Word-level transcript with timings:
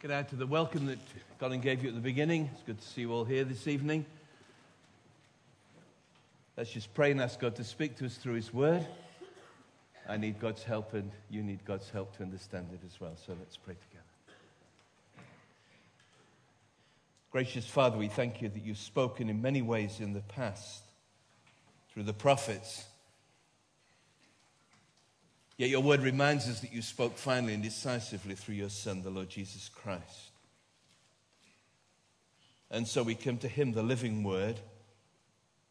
Get 0.00 0.10
out 0.10 0.30
to 0.30 0.36
the 0.36 0.46
welcome 0.46 0.86
that 0.86 0.98
Colin 1.38 1.60
gave 1.60 1.82
you 1.82 1.90
at 1.90 1.94
the 1.94 2.00
beginning. 2.00 2.48
It's 2.54 2.62
good 2.62 2.80
to 2.80 2.88
see 2.88 3.02
you 3.02 3.12
all 3.12 3.26
here 3.26 3.44
this 3.44 3.66
evening. 3.66 4.06
Let's 6.56 6.70
just 6.70 6.94
pray 6.94 7.10
and 7.10 7.20
ask 7.20 7.38
God 7.38 7.54
to 7.56 7.64
speak 7.64 7.98
to 7.98 8.06
us 8.06 8.14
through 8.14 8.32
His 8.32 8.50
Word. 8.50 8.86
I 10.08 10.16
need 10.16 10.40
God's 10.40 10.62
help, 10.62 10.94
and 10.94 11.10
you 11.28 11.42
need 11.42 11.62
God's 11.66 11.90
help 11.90 12.16
to 12.16 12.22
understand 12.22 12.68
it 12.72 12.80
as 12.86 12.98
well. 12.98 13.12
So 13.26 13.34
let's 13.38 13.58
pray 13.58 13.74
together. 13.74 15.26
Gracious 17.30 17.66
Father, 17.66 17.98
we 17.98 18.08
thank 18.08 18.40
you 18.40 18.48
that 18.48 18.64
you've 18.64 18.78
spoken 18.78 19.28
in 19.28 19.42
many 19.42 19.60
ways 19.60 20.00
in 20.00 20.14
the 20.14 20.20
past 20.20 20.82
through 21.92 22.04
the 22.04 22.14
prophets. 22.14 22.86
Yet 25.60 25.68
your 25.68 25.82
word 25.82 26.00
reminds 26.00 26.48
us 26.48 26.60
that 26.60 26.72
you 26.72 26.80
spoke 26.80 27.18
finally 27.18 27.52
and 27.52 27.62
decisively 27.62 28.34
through 28.34 28.54
your 28.54 28.70
Son, 28.70 29.02
the 29.02 29.10
Lord 29.10 29.28
Jesus 29.28 29.68
Christ. 29.68 30.30
And 32.70 32.88
so 32.88 33.02
we 33.02 33.14
come 33.14 33.36
to 33.36 33.46
him, 33.46 33.72
the 33.72 33.82
living 33.82 34.24
word 34.24 34.58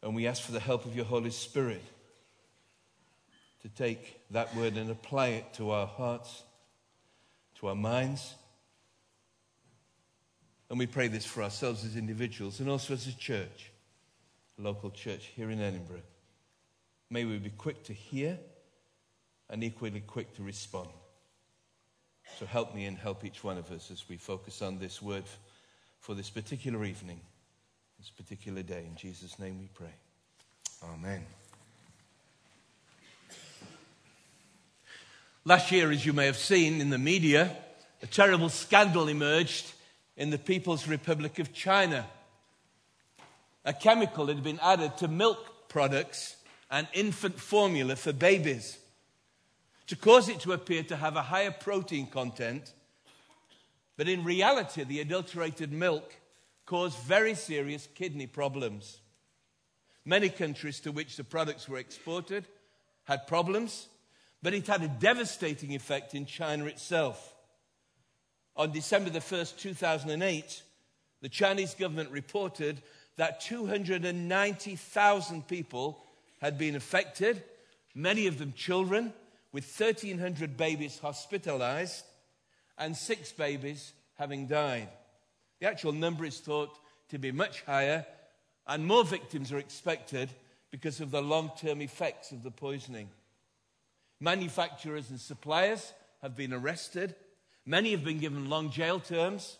and 0.00 0.14
we 0.14 0.28
ask 0.28 0.44
for 0.44 0.52
the 0.52 0.60
help 0.60 0.84
of 0.84 0.94
your 0.94 1.06
Holy 1.06 1.32
Spirit 1.32 1.82
to 3.62 3.68
take 3.68 4.20
that 4.30 4.54
word 4.54 4.76
and 4.76 4.92
apply 4.92 5.30
it 5.30 5.54
to 5.54 5.72
our 5.72 5.88
hearts, 5.88 6.44
to 7.58 7.66
our 7.66 7.74
minds. 7.74 8.36
And 10.68 10.78
we 10.78 10.86
pray 10.86 11.08
this 11.08 11.26
for 11.26 11.42
ourselves 11.42 11.84
as 11.84 11.96
individuals 11.96 12.60
and 12.60 12.70
also 12.70 12.94
as 12.94 13.08
a 13.08 13.16
church, 13.16 13.72
a 14.56 14.62
local 14.62 14.92
church 14.92 15.32
here 15.34 15.50
in 15.50 15.60
Edinburgh. 15.60 16.02
May 17.10 17.24
we 17.24 17.38
be 17.38 17.50
quick 17.50 17.82
to 17.86 17.92
hear 17.92 18.38
and 19.50 19.62
equally 19.62 20.00
quick 20.00 20.34
to 20.36 20.42
respond. 20.42 20.88
So 22.38 22.46
help 22.46 22.74
me 22.74 22.86
and 22.86 22.96
help 22.96 23.24
each 23.24 23.44
one 23.44 23.58
of 23.58 23.70
us 23.70 23.90
as 23.90 24.08
we 24.08 24.16
focus 24.16 24.62
on 24.62 24.78
this 24.78 25.02
word 25.02 25.24
for 25.98 26.14
this 26.14 26.30
particular 26.30 26.84
evening 26.84 27.20
this 28.00 28.10
particular 28.10 28.62
day. 28.62 28.86
In 28.88 28.96
Jesus' 28.96 29.38
name 29.38 29.58
we 29.58 29.68
pray. 29.74 29.92
Amen. 30.94 31.22
Last 35.44 35.70
year, 35.70 35.90
as 35.90 36.06
you 36.06 36.14
may 36.14 36.24
have 36.24 36.38
seen 36.38 36.80
in 36.80 36.88
the 36.88 36.98
media, 36.98 37.54
a 38.02 38.06
terrible 38.06 38.48
scandal 38.48 39.08
emerged 39.08 39.72
in 40.16 40.30
the 40.30 40.38
People's 40.38 40.88
Republic 40.88 41.38
of 41.38 41.52
China. 41.52 42.06
A 43.66 43.74
chemical 43.74 44.28
had 44.28 44.42
been 44.42 44.58
added 44.62 44.96
to 44.98 45.08
milk 45.08 45.68
products 45.68 46.36
and 46.70 46.88
infant 46.94 47.38
formula 47.38 47.96
for 47.96 48.14
babies 48.14 48.78
to 49.90 49.96
cause 49.96 50.28
it 50.28 50.38
to 50.38 50.52
appear 50.52 50.84
to 50.84 50.94
have 50.94 51.16
a 51.16 51.22
higher 51.22 51.50
protein 51.50 52.06
content. 52.06 52.74
But 53.96 54.08
in 54.08 54.22
reality, 54.22 54.84
the 54.84 55.00
adulterated 55.00 55.72
milk 55.72 56.14
caused 56.64 56.96
very 57.00 57.34
serious 57.34 57.88
kidney 57.96 58.28
problems. 58.28 59.00
Many 60.04 60.28
countries 60.28 60.78
to 60.80 60.92
which 60.92 61.16
the 61.16 61.24
products 61.24 61.68
were 61.68 61.78
exported 61.78 62.46
had 63.02 63.26
problems, 63.26 63.88
but 64.40 64.54
it 64.54 64.68
had 64.68 64.84
a 64.84 64.86
devastating 64.86 65.74
effect 65.74 66.14
in 66.14 66.24
China 66.24 66.66
itself. 66.66 67.34
On 68.54 68.70
December 68.70 69.10
the 69.10 69.18
1st, 69.18 69.58
2008, 69.58 70.62
the 71.20 71.28
Chinese 71.28 71.74
government 71.74 72.12
reported 72.12 72.80
that 73.16 73.40
290,000 73.40 75.48
people 75.48 76.00
had 76.40 76.58
been 76.58 76.76
affected, 76.76 77.42
many 77.92 78.28
of 78.28 78.38
them 78.38 78.52
children, 78.52 79.12
with 79.52 79.64
1,300 79.64 80.56
babies 80.56 80.98
hospitalized 80.98 82.04
and 82.78 82.96
six 82.96 83.32
babies 83.32 83.92
having 84.14 84.46
died. 84.46 84.88
The 85.60 85.66
actual 85.66 85.92
number 85.92 86.24
is 86.24 86.38
thought 86.38 86.78
to 87.10 87.18
be 87.18 87.32
much 87.32 87.62
higher, 87.62 88.06
and 88.66 88.86
more 88.86 89.04
victims 89.04 89.52
are 89.52 89.58
expected 89.58 90.30
because 90.70 91.00
of 91.00 91.10
the 91.10 91.22
long 91.22 91.50
term 91.60 91.80
effects 91.80 92.32
of 92.32 92.42
the 92.42 92.50
poisoning. 92.50 93.08
Manufacturers 94.20 95.10
and 95.10 95.20
suppliers 95.20 95.92
have 96.22 96.36
been 96.36 96.52
arrested, 96.52 97.14
many 97.66 97.90
have 97.90 98.04
been 98.04 98.18
given 98.18 98.48
long 98.48 98.70
jail 98.70 99.00
terms, 99.00 99.58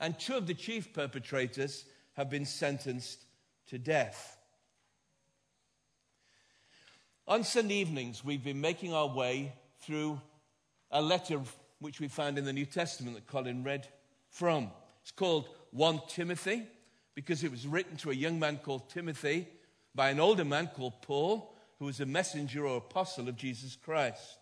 and 0.00 0.18
two 0.18 0.34
of 0.36 0.46
the 0.46 0.54
chief 0.54 0.92
perpetrators 0.92 1.84
have 2.14 2.30
been 2.30 2.44
sentenced 2.44 3.24
to 3.68 3.78
death. 3.78 4.33
On 7.26 7.42
Sunday 7.42 7.76
evenings, 7.76 8.22
we've 8.22 8.44
been 8.44 8.60
making 8.60 8.92
our 8.92 9.06
way 9.06 9.54
through 9.80 10.20
a 10.90 11.00
letter 11.00 11.40
which 11.78 11.98
we 11.98 12.06
found 12.06 12.36
in 12.36 12.44
the 12.44 12.52
New 12.52 12.66
Testament 12.66 13.16
that 13.16 13.26
Colin 13.26 13.64
read 13.64 13.88
from. 14.28 14.70
It's 15.00 15.10
called 15.10 15.48
1 15.70 16.02
Timothy 16.06 16.64
because 17.14 17.42
it 17.42 17.50
was 17.50 17.66
written 17.66 17.96
to 17.96 18.10
a 18.10 18.14
young 18.14 18.38
man 18.38 18.58
called 18.58 18.90
Timothy 18.90 19.48
by 19.94 20.10
an 20.10 20.20
older 20.20 20.44
man 20.44 20.66
called 20.66 21.00
Paul, 21.00 21.54
who 21.78 21.86
was 21.86 21.98
a 21.98 22.04
messenger 22.04 22.66
or 22.66 22.76
apostle 22.76 23.26
of 23.26 23.36
Jesus 23.36 23.74
Christ. 23.74 24.38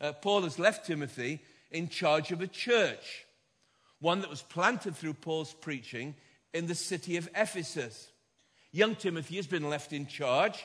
Uh, 0.00 0.12
Paul 0.12 0.44
has 0.44 0.58
left 0.58 0.86
Timothy 0.86 1.42
in 1.70 1.90
charge 1.90 2.32
of 2.32 2.40
a 2.40 2.46
church, 2.46 3.26
one 4.00 4.22
that 4.22 4.30
was 4.30 4.40
planted 4.40 4.96
through 4.96 5.12
Paul's 5.12 5.52
preaching 5.52 6.14
in 6.54 6.68
the 6.68 6.74
city 6.74 7.18
of 7.18 7.28
Ephesus. 7.36 8.08
Young 8.72 8.96
Timothy 8.96 9.36
has 9.36 9.46
been 9.46 9.68
left 9.68 9.92
in 9.92 10.06
charge, 10.06 10.64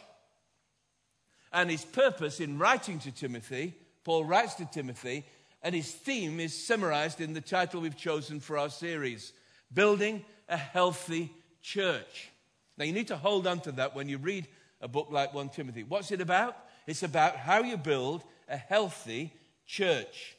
and 1.52 1.70
his 1.70 1.86
purpose 1.86 2.40
in 2.40 2.58
writing 2.58 3.00
to 3.00 3.12
Timothy, 3.12 3.74
Paul 4.04 4.26
writes 4.26 4.56
to 4.56 4.66
Timothy, 4.66 5.26
and 5.62 5.76
his 5.76 5.92
theme 5.92 6.40
is 6.40 6.66
summarized 6.66 7.22
in 7.22 7.34
the 7.34 7.42
title 7.42 7.82
we've 7.82 7.98
chosen 7.98 8.40
for 8.40 8.58
our 8.58 8.70
series 8.70 9.34
Building 9.74 10.24
a 10.48 10.58
Healthy 10.58 11.32
Church. 11.62 12.30
Now, 12.78 12.86
you 12.86 12.94
need 12.94 13.10
to 13.10 13.18
hold 13.18 13.46
on 13.46 13.60
to 13.62 13.72
that 13.74 13.96
when 13.96 14.08
you 14.08 14.18
read 14.18 14.48
a 14.82 14.88
book 14.88 15.10
like 15.12 15.34
1 15.34 15.50
Timothy. 15.50 15.84
What's 15.84 16.12
it 16.12 16.22
about? 16.22 16.56
It's 16.88 17.04
about 17.04 17.36
how 17.36 17.62
you 17.62 17.78
build 17.78 18.24
a 18.48 18.58
healthy 18.58 19.34
church. 19.66 20.38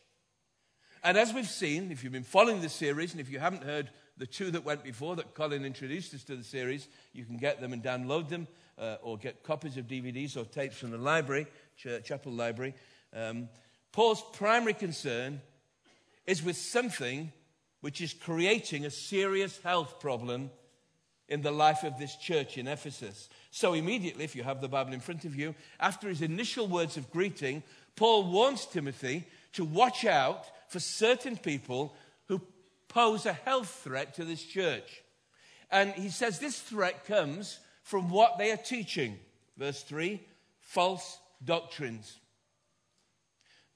And 1.05 1.17
as 1.17 1.33
we've 1.33 1.49
seen, 1.49 1.93
if 1.93 2.03
you've 2.03 2.13
been 2.13 2.23
following 2.23 2.61
the 2.61 2.69
series, 2.69 3.13
and 3.13 3.21
if 3.21 3.31
you 3.31 3.39
haven't 3.39 3.65
heard 3.65 3.91
the 4.17 4.27
two 4.27 4.51
that 4.51 4.65
went 4.65 4.83
before 4.83 5.17
that 5.17 5.35
Colin 5.35 5.65
introduced 5.65 6.13
us 6.15 6.25
to 6.25 6.37
the 6.37 6.45
series, 6.45 6.89
you 7.13 7.25
can 7.25 7.37
get 7.37 7.61
them 7.61 7.73
and 7.73 7.83
download 7.83 8.29
them 8.29 8.49
uh, 8.81 8.97
or 9.03 9.19
get 9.19 9.45
copies 9.45 9.77
of 9.77 9.87
DVDs 9.87 10.37
or 10.37 10.45
tapes 10.45 10.79
from 10.79 10.91
the 10.91 10.99
library, 10.99 11.47
church, 11.77 12.07
chapel 12.07 12.33
library. 12.33 12.75
Um, 13.15 13.49
Paul's 13.93 14.23
primary 14.33 14.75
concern 14.75 15.41
is 16.27 16.43
with 16.43 16.57
something 16.57 17.33
which 17.81 18.01
is 18.01 18.13
creating 18.13 18.87
a 18.87 18.91
serious 18.91 19.61
health 19.63 20.01
problem 20.01 20.51
in 21.29 21.43
the 21.43 21.51
life 21.51 21.85
of 21.85 21.99
this 21.99 22.17
church 22.17 22.59
in 22.59 22.67
Ephesus. 22.67 23.29
So, 23.51 23.75
immediately, 23.75 24.25
if 24.25 24.35
you 24.35 24.43
have 24.43 24.61
the 24.61 24.69
Bible 24.69 24.93
in 24.93 25.01
front 25.01 25.25
of 25.25 25.37
you, 25.37 25.55
after 25.79 26.09
his 26.09 26.23
initial 26.23 26.67
words 26.67 26.97
of 26.97 27.11
greeting, 27.11 27.63
Paul 27.97 28.31
warns 28.31 28.67
Timothy 28.67 29.25
to 29.53 29.65
watch 29.65 30.05
out 30.05 30.45
for 30.69 30.81
certain 30.81 31.37
people 31.37 31.95
who 32.27 32.41
pose 32.89 33.27
a 33.27 33.33
health 33.33 33.81
threat 33.85 34.15
to 34.15 34.25
this 34.25 34.43
church. 34.43 35.03
And 35.71 35.93
he 35.93 36.09
says 36.09 36.39
this 36.39 36.61
threat 36.61 37.07
comes 37.07 37.61
from 37.91 38.09
what 38.09 38.39
they 38.39 38.53
are 38.53 38.57
teaching. 38.57 39.19
Verse 39.57 39.83
3 39.83 40.21
false 40.61 41.19
doctrines. 41.45 42.21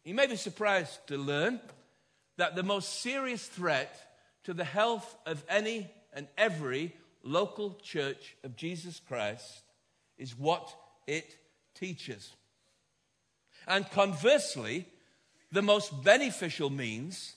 You 0.04 0.14
may 0.14 0.28
be 0.28 0.36
surprised 0.36 1.04
to 1.08 1.18
learn 1.18 1.58
that 2.36 2.54
the 2.54 2.62
most 2.62 3.00
serious 3.00 3.44
threat 3.44 3.98
to 4.44 4.54
the 4.54 4.62
health 4.62 5.16
of 5.26 5.42
any 5.48 5.90
and 6.12 6.28
every 6.38 6.94
local 7.24 7.76
church 7.82 8.36
of 8.44 8.54
Jesus 8.54 9.00
Christ 9.00 9.62
is 10.16 10.38
what 10.38 10.72
it 11.08 11.36
teaches. 11.74 12.30
And 13.66 13.90
conversely, 13.90 14.86
the 15.50 15.62
most 15.62 16.04
beneficial 16.04 16.70
means 16.70 17.34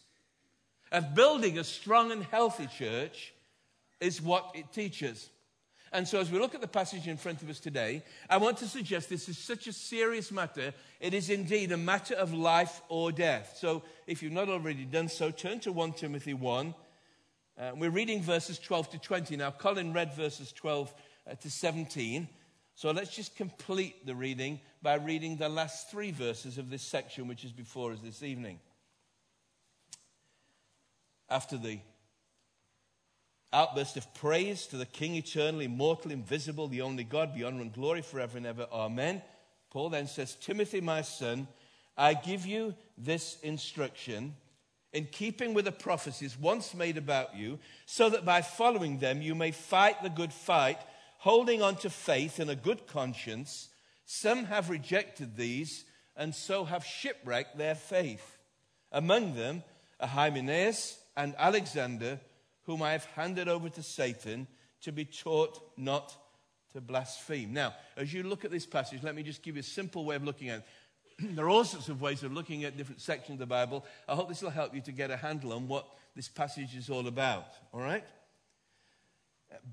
of 0.91 1.15
building 1.15 1.57
a 1.57 1.63
strong 1.63 2.11
and 2.11 2.23
healthy 2.25 2.67
church 2.67 3.33
is 3.99 4.21
what 4.21 4.51
it 4.53 4.71
teaches. 4.71 5.31
And 5.91 6.07
so, 6.07 6.19
as 6.19 6.29
we 6.29 6.39
look 6.39 6.53
at 6.53 6.61
the 6.61 6.67
passage 6.67 7.07
in 7.07 7.17
front 7.17 7.41
of 7.41 7.49
us 7.49 7.59
today, 7.59 8.03
I 8.29 8.37
want 8.37 8.57
to 8.57 8.67
suggest 8.67 9.09
this 9.09 9.29
is 9.29 9.37
such 9.37 9.67
a 9.67 9.73
serious 9.73 10.31
matter. 10.31 10.73
It 10.99 11.13
is 11.13 11.29
indeed 11.29 11.71
a 11.71 11.77
matter 11.77 12.15
of 12.15 12.33
life 12.33 12.81
or 12.89 13.11
death. 13.11 13.55
So, 13.59 13.83
if 14.05 14.21
you've 14.21 14.33
not 14.33 14.49
already 14.49 14.85
done 14.85 15.07
so, 15.07 15.31
turn 15.31 15.59
to 15.61 15.71
1 15.71 15.93
Timothy 15.93 16.33
1. 16.33 16.75
Uh, 17.59 17.71
we're 17.75 17.89
reading 17.89 18.21
verses 18.21 18.59
12 18.59 18.91
to 18.91 18.99
20. 18.99 19.37
Now, 19.37 19.51
Colin 19.51 19.93
read 19.93 20.13
verses 20.13 20.51
12 20.51 20.93
uh, 21.29 21.35
to 21.35 21.49
17. 21.49 22.27
So, 22.75 22.91
let's 22.91 23.15
just 23.15 23.35
complete 23.35 24.05
the 24.05 24.15
reading 24.15 24.59
by 24.81 24.95
reading 24.95 25.37
the 25.37 25.49
last 25.49 25.89
three 25.89 26.11
verses 26.11 26.57
of 26.57 26.69
this 26.69 26.83
section, 26.83 27.27
which 27.27 27.45
is 27.45 27.51
before 27.51 27.93
us 27.93 27.99
this 28.03 28.23
evening. 28.23 28.59
After 31.29 31.57
the 31.57 31.79
outburst 33.53 33.97
of 33.97 34.13
praise 34.13 34.67
to 34.67 34.77
the 34.77 34.85
King 34.85 35.15
eternal, 35.15 35.61
immortal, 35.61 36.11
invisible, 36.11 36.67
the 36.67 36.81
only 36.81 37.03
God, 37.03 37.33
be 37.33 37.43
honor 37.43 37.61
and 37.61 37.73
glory 37.73 38.01
forever 38.01 38.37
and 38.37 38.45
ever. 38.45 38.67
Amen. 38.71 39.21
Paul 39.69 39.89
then 39.89 40.07
says, 40.07 40.35
Timothy, 40.35 40.81
my 40.81 41.01
son, 41.01 41.47
I 41.97 42.13
give 42.13 42.45
you 42.45 42.75
this 42.97 43.37
instruction 43.41 44.35
in 44.93 45.05
keeping 45.05 45.53
with 45.53 45.65
the 45.65 45.71
prophecies 45.71 46.37
once 46.39 46.73
made 46.73 46.97
about 46.97 47.35
you, 47.35 47.59
so 47.85 48.09
that 48.09 48.25
by 48.25 48.41
following 48.41 48.99
them 48.99 49.21
you 49.21 49.35
may 49.35 49.51
fight 49.51 50.01
the 50.01 50.09
good 50.09 50.33
fight, 50.33 50.79
holding 51.19 51.61
on 51.61 51.75
to 51.75 51.89
faith 51.89 52.39
and 52.39 52.49
a 52.49 52.55
good 52.55 52.87
conscience. 52.87 53.69
Some 54.05 54.45
have 54.45 54.69
rejected 54.69 55.35
these 55.35 55.83
and 56.15 56.33
so 56.33 56.63
have 56.65 56.85
shipwrecked 56.85 57.57
their 57.57 57.75
faith. 57.75 58.37
Among 58.91 59.35
them 59.35 59.63
are 59.99 60.07
Hymenaeus 60.07 60.97
and 61.15 61.35
Alexander, 61.37 62.19
whom 62.67 62.83
I 62.83 62.91
have 62.91 63.05
handed 63.15 63.47
over 63.47 63.69
to 63.69 63.81
Satan 63.81 64.45
to 64.81 64.91
be 64.91 65.05
taught 65.05 65.59
not 65.77 66.15
to 66.73 66.81
blaspheme. 66.81 67.53
Now, 67.53 67.73
as 67.95 68.13
you 68.13 68.23
look 68.23 68.45
at 68.45 68.51
this 68.51 68.65
passage, 68.65 69.01
let 69.01 69.15
me 69.15 69.23
just 69.23 69.41
give 69.41 69.55
you 69.55 69.61
a 69.61 69.63
simple 69.63 70.05
way 70.05 70.17
of 70.17 70.23
looking 70.23 70.49
at 70.49 70.59
it. 70.59 70.65
there 71.35 71.45
are 71.45 71.49
all 71.49 71.63
sorts 71.63 71.89
of 71.89 72.01
ways 72.01 72.23
of 72.23 72.33
looking 72.33 72.65
at 72.65 72.77
different 72.77 73.01
sections 73.01 73.35
of 73.35 73.39
the 73.39 73.45
Bible. 73.45 73.85
I 74.07 74.15
hope 74.15 74.27
this 74.27 74.41
will 74.41 74.51
help 74.51 74.75
you 74.75 74.81
to 74.81 74.91
get 74.91 75.09
a 75.09 75.17
handle 75.17 75.53
on 75.53 75.67
what 75.67 75.87
this 76.13 76.27
passage 76.27 76.75
is 76.75 76.89
all 76.89 77.07
about. 77.07 77.47
All 77.73 77.79
right? 77.79 78.03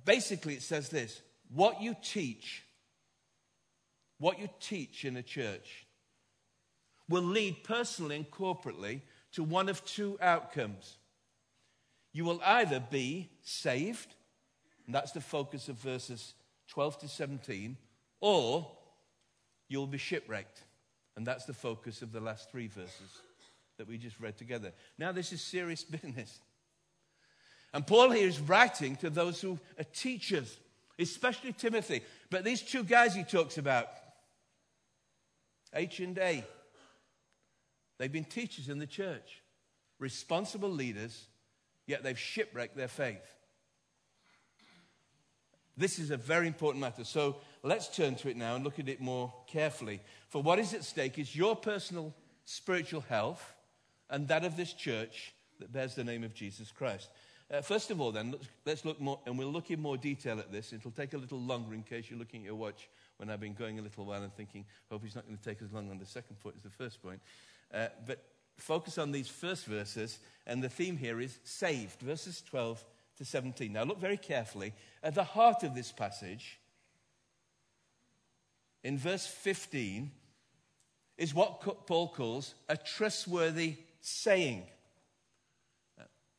Basically, 0.04 0.54
it 0.54 0.62
says 0.62 0.88
this 0.88 1.20
what 1.52 1.82
you 1.82 1.96
teach, 2.00 2.62
what 4.18 4.38
you 4.38 4.48
teach 4.60 5.04
in 5.04 5.16
a 5.16 5.22
church, 5.22 5.84
will 7.08 7.22
lead 7.22 7.64
personally 7.64 8.14
and 8.14 8.30
corporately 8.30 9.00
to 9.32 9.42
one 9.42 9.68
of 9.68 9.84
two 9.84 10.16
outcomes. 10.22 10.96
You 12.14 12.24
will 12.24 12.40
either 12.44 12.80
be 12.80 13.28
saved, 13.42 14.14
and 14.86 14.94
that's 14.94 15.12
the 15.12 15.20
focus 15.20 15.68
of 15.68 15.76
verses 15.76 16.34
12 16.68 17.00
to 17.00 17.08
17, 17.08 17.76
or 18.20 18.70
you'll 19.68 19.88
be 19.88 19.98
shipwrecked. 19.98 20.62
And 21.16 21.26
that's 21.26 21.44
the 21.44 21.52
focus 21.52 22.02
of 22.02 22.12
the 22.12 22.20
last 22.20 22.50
three 22.50 22.68
verses 22.68 23.20
that 23.78 23.88
we 23.88 23.98
just 23.98 24.18
read 24.20 24.38
together. 24.38 24.72
Now, 24.96 25.10
this 25.10 25.32
is 25.32 25.42
serious 25.42 25.82
business. 26.02 26.40
And 27.72 27.84
Paul 27.84 28.10
here 28.10 28.28
is 28.28 28.40
writing 28.40 28.94
to 28.96 29.10
those 29.10 29.40
who 29.40 29.58
are 29.76 29.84
teachers, 29.84 30.56
especially 30.98 31.52
Timothy. 31.52 32.02
But 32.30 32.44
these 32.44 32.62
two 32.62 32.84
guys 32.84 33.16
he 33.16 33.24
talks 33.24 33.58
about, 33.58 33.88
H 35.72 35.98
and 35.98 36.16
A, 36.18 36.44
they've 37.98 38.12
been 38.12 38.24
teachers 38.24 38.68
in 38.68 38.78
the 38.78 38.86
church, 38.86 39.42
responsible 39.98 40.70
leaders, 40.70 41.26
yet 41.86 42.02
they've 42.02 42.18
shipwrecked 42.18 42.76
their 42.76 42.88
faith. 42.88 43.34
This 45.76 45.98
is 45.98 46.10
a 46.10 46.16
very 46.16 46.46
important 46.46 46.80
matter. 46.80 47.04
So 47.04 47.36
let's 47.62 47.88
turn 47.88 48.14
to 48.16 48.28
it 48.28 48.36
now 48.36 48.54
and 48.54 48.64
look 48.64 48.78
at 48.78 48.88
it 48.88 49.00
more 49.00 49.32
carefully. 49.46 50.00
For 50.28 50.42
what 50.42 50.58
is 50.58 50.72
at 50.72 50.84
stake 50.84 51.18
is 51.18 51.34
your 51.34 51.56
personal 51.56 52.14
spiritual 52.44 53.00
health 53.00 53.54
and 54.10 54.28
that 54.28 54.44
of 54.44 54.56
this 54.56 54.72
church 54.72 55.32
that 55.58 55.72
bears 55.72 55.94
the 55.94 56.04
name 56.04 56.22
of 56.22 56.34
Jesus 56.34 56.70
Christ. 56.70 57.08
Uh, 57.50 57.60
first 57.60 57.90
of 57.90 58.00
all, 58.00 58.10
then, 58.10 58.32
let's, 58.32 58.48
let's, 58.64 58.84
look 58.84 59.00
more, 59.00 59.20
and 59.26 59.38
we'll 59.38 59.52
look 59.52 59.70
in 59.70 59.80
more 59.80 59.96
detail 59.96 60.38
at 60.38 60.50
this. 60.50 60.72
It'll 60.72 60.90
take 60.90 61.12
a 61.12 61.18
little 61.18 61.40
longer 61.40 61.74
in 61.74 61.82
case 61.82 62.06
you're 62.08 62.18
looking 62.18 62.40
at 62.40 62.46
your 62.46 62.54
watch 62.54 62.88
when 63.18 63.28
I've 63.28 63.40
been 63.40 63.54
going 63.54 63.78
a 63.78 63.82
little 63.82 64.04
while 64.06 64.22
and 64.22 64.34
thinking, 64.34 64.64
hope 64.90 65.02
he's 65.04 65.14
not 65.14 65.26
going 65.26 65.36
to 65.36 65.44
take 65.44 65.60
as 65.62 65.72
long 65.72 65.90
on 65.90 65.98
the 65.98 66.06
second 66.06 66.40
point 66.40 66.56
as 66.56 66.62
the 66.62 66.70
first 66.70 67.02
point. 67.02 67.20
Uh, 67.72 67.88
but 68.06 68.22
focus 68.56 68.98
on 68.98 69.12
these 69.12 69.28
first 69.28 69.66
verses, 69.66 70.18
and 70.46 70.62
the 70.62 70.68
theme 70.68 70.96
here 70.96 71.20
is 71.20 71.38
saved, 71.44 72.00
verses 72.00 72.42
12 72.42 72.84
to 73.18 73.24
17. 73.24 73.72
Now, 73.72 73.84
look 73.84 74.00
very 74.00 74.16
carefully. 74.16 74.72
At 75.02 75.14
the 75.14 75.24
heart 75.24 75.62
of 75.62 75.74
this 75.74 75.92
passage, 75.92 76.58
in 78.82 78.98
verse 78.98 79.26
15, 79.26 80.10
is 81.16 81.34
what 81.34 81.86
Paul 81.86 82.08
calls 82.08 82.54
a 82.68 82.76
trustworthy 82.76 83.76
saying. 84.00 84.64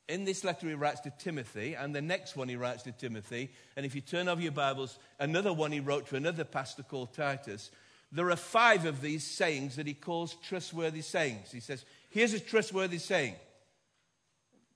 In 0.08 0.24
this 0.24 0.44
letter, 0.44 0.68
he 0.68 0.76
writes 0.76 1.00
to 1.02 1.14
Timothy, 1.18 1.74
and 1.74 1.96
the 1.96 2.02
next 2.02 2.36
one 2.36 2.48
he 2.48 2.56
writes 2.56 2.84
to 2.84 2.92
Timothy. 2.92 3.50
And 3.76 3.86
if 3.86 3.96
you 3.96 4.02
turn 4.02 4.28
over 4.28 4.42
your 4.42 4.52
Bibles, 4.52 5.00
another 5.20 5.52
one 5.52 5.72
he 5.72 5.80
wrote 5.80 6.08
to 6.10 6.16
another 6.16 6.44
pastor 6.44 6.84
called 6.84 7.14
Titus. 7.14 7.72
There 8.12 8.30
are 8.30 8.36
five 8.36 8.86
of 8.86 9.02
these 9.02 9.24
sayings 9.24 9.78
that 9.78 9.88
he 9.88 9.96
calls 9.96 10.36
trustworthy 10.36 11.02
sayings. 11.02 11.52
He 11.52 11.60
says, 11.60 11.86
Here's 12.16 12.32
a 12.32 12.40
trustworthy 12.40 12.98
saying. 12.98 13.36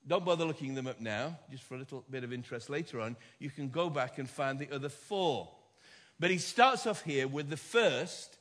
Don't 0.06 0.26
bother 0.26 0.44
looking 0.44 0.76
them 0.76 0.88
up 0.88 1.00
now, 1.00 1.40
just 1.50 1.64
for 1.64 1.76
a 1.76 1.78
little 1.78 2.04
bit 2.12 2.26
of 2.26 2.34
interest 2.34 2.70
later 2.70 3.00
on. 3.00 3.16
You 3.40 3.50
can 3.50 3.70
go 3.70 3.90
back 3.90 4.18
and 4.18 4.30
find 4.30 4.60
the 4.60 4.70
other 4.76 4.90
four. 4.90 5.50
But 6.20 6.32
he 6.32 6.38
starts 6.38 6.86
off 6.86 7.02
here 7.02 7.30
with 7.30 7.50
the 7.50 7.56
first 7.56 8.38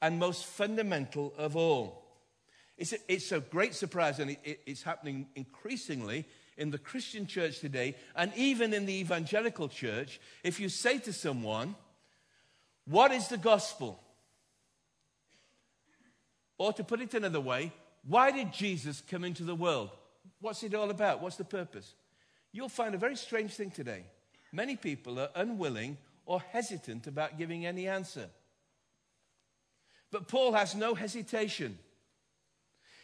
and 0.00 0.18
most 0.18 0.44
fundamental 0.44 1.32
of 1.38 1.54
all. 1.54 2.04
It's 2.76 2.92
a, 2.92 2.96
it's 3.06 3.30
a 3.30 3.38
great 3.38 3.76
surprise, 3.76 4.18
and 4.18 4.32
it, 4.32 4.58
it's 4.66 4.82
happening 4.82 5.28
increasingly 5.36 6.24
in 6.58 6.72
the 6.72 6.78
Christian 6.78 7.28
church 7.28 7.60
today, 7.60 7.94
and 8.16 8.32
even 8.34 8.74
in 8.74 8.86
the 8.86 8.98
evangelical 8.98 9.68
church. 9.68 10.18
If 10.42 10.58
you 10.58 10.68
say 10.68 10.98
to 10.98 11.12
someone, 11.12 11.76
What 12.86 13.12
is 13.12 13.28
the 13.28 13.38
gospel? 13.38 14.00
Or 16.58 16.72
to 16.72 16.82
put 16.82 17.00
it 17.00 17.14
another 17.14 17.40
way, 17.40 17.70
why 18.06 18.30
did 18.30 18.52
Jesus 18.52 19.02
come 19.08 19.24
into 19.24 19.44
the 19.44 19.54
world? 19.54 19.90
What's 20.40 20.62
it 20.62 20.74
all 20.74 20.90
about? 20.90 21.22
What's 21.22 21.36
the 21.36 21.44
purpose? 21.44 21.94
You'll 22.52 22.68
find 22.68 22.94
a 22.94 22.98
very 22.98 23.16
strange 23.16 23.52
thing 23.52 23.70
today. 23.70 24.04
Many 24.52 24.76
people 24.76 25.18
are 25.18 25.30
unwilling 25.34 25.96
or 26.26 26.40
hesitant 26.40 27.06
about 27.06 27.38
giving 27.38 27.64
any 27.64 27.88
answer. 27.88 28.28
But 30.10 30.28
Paul 30.28 30.52
has 30.52 30.74
no 30.74 30.94
hesitation. 30.94 31.78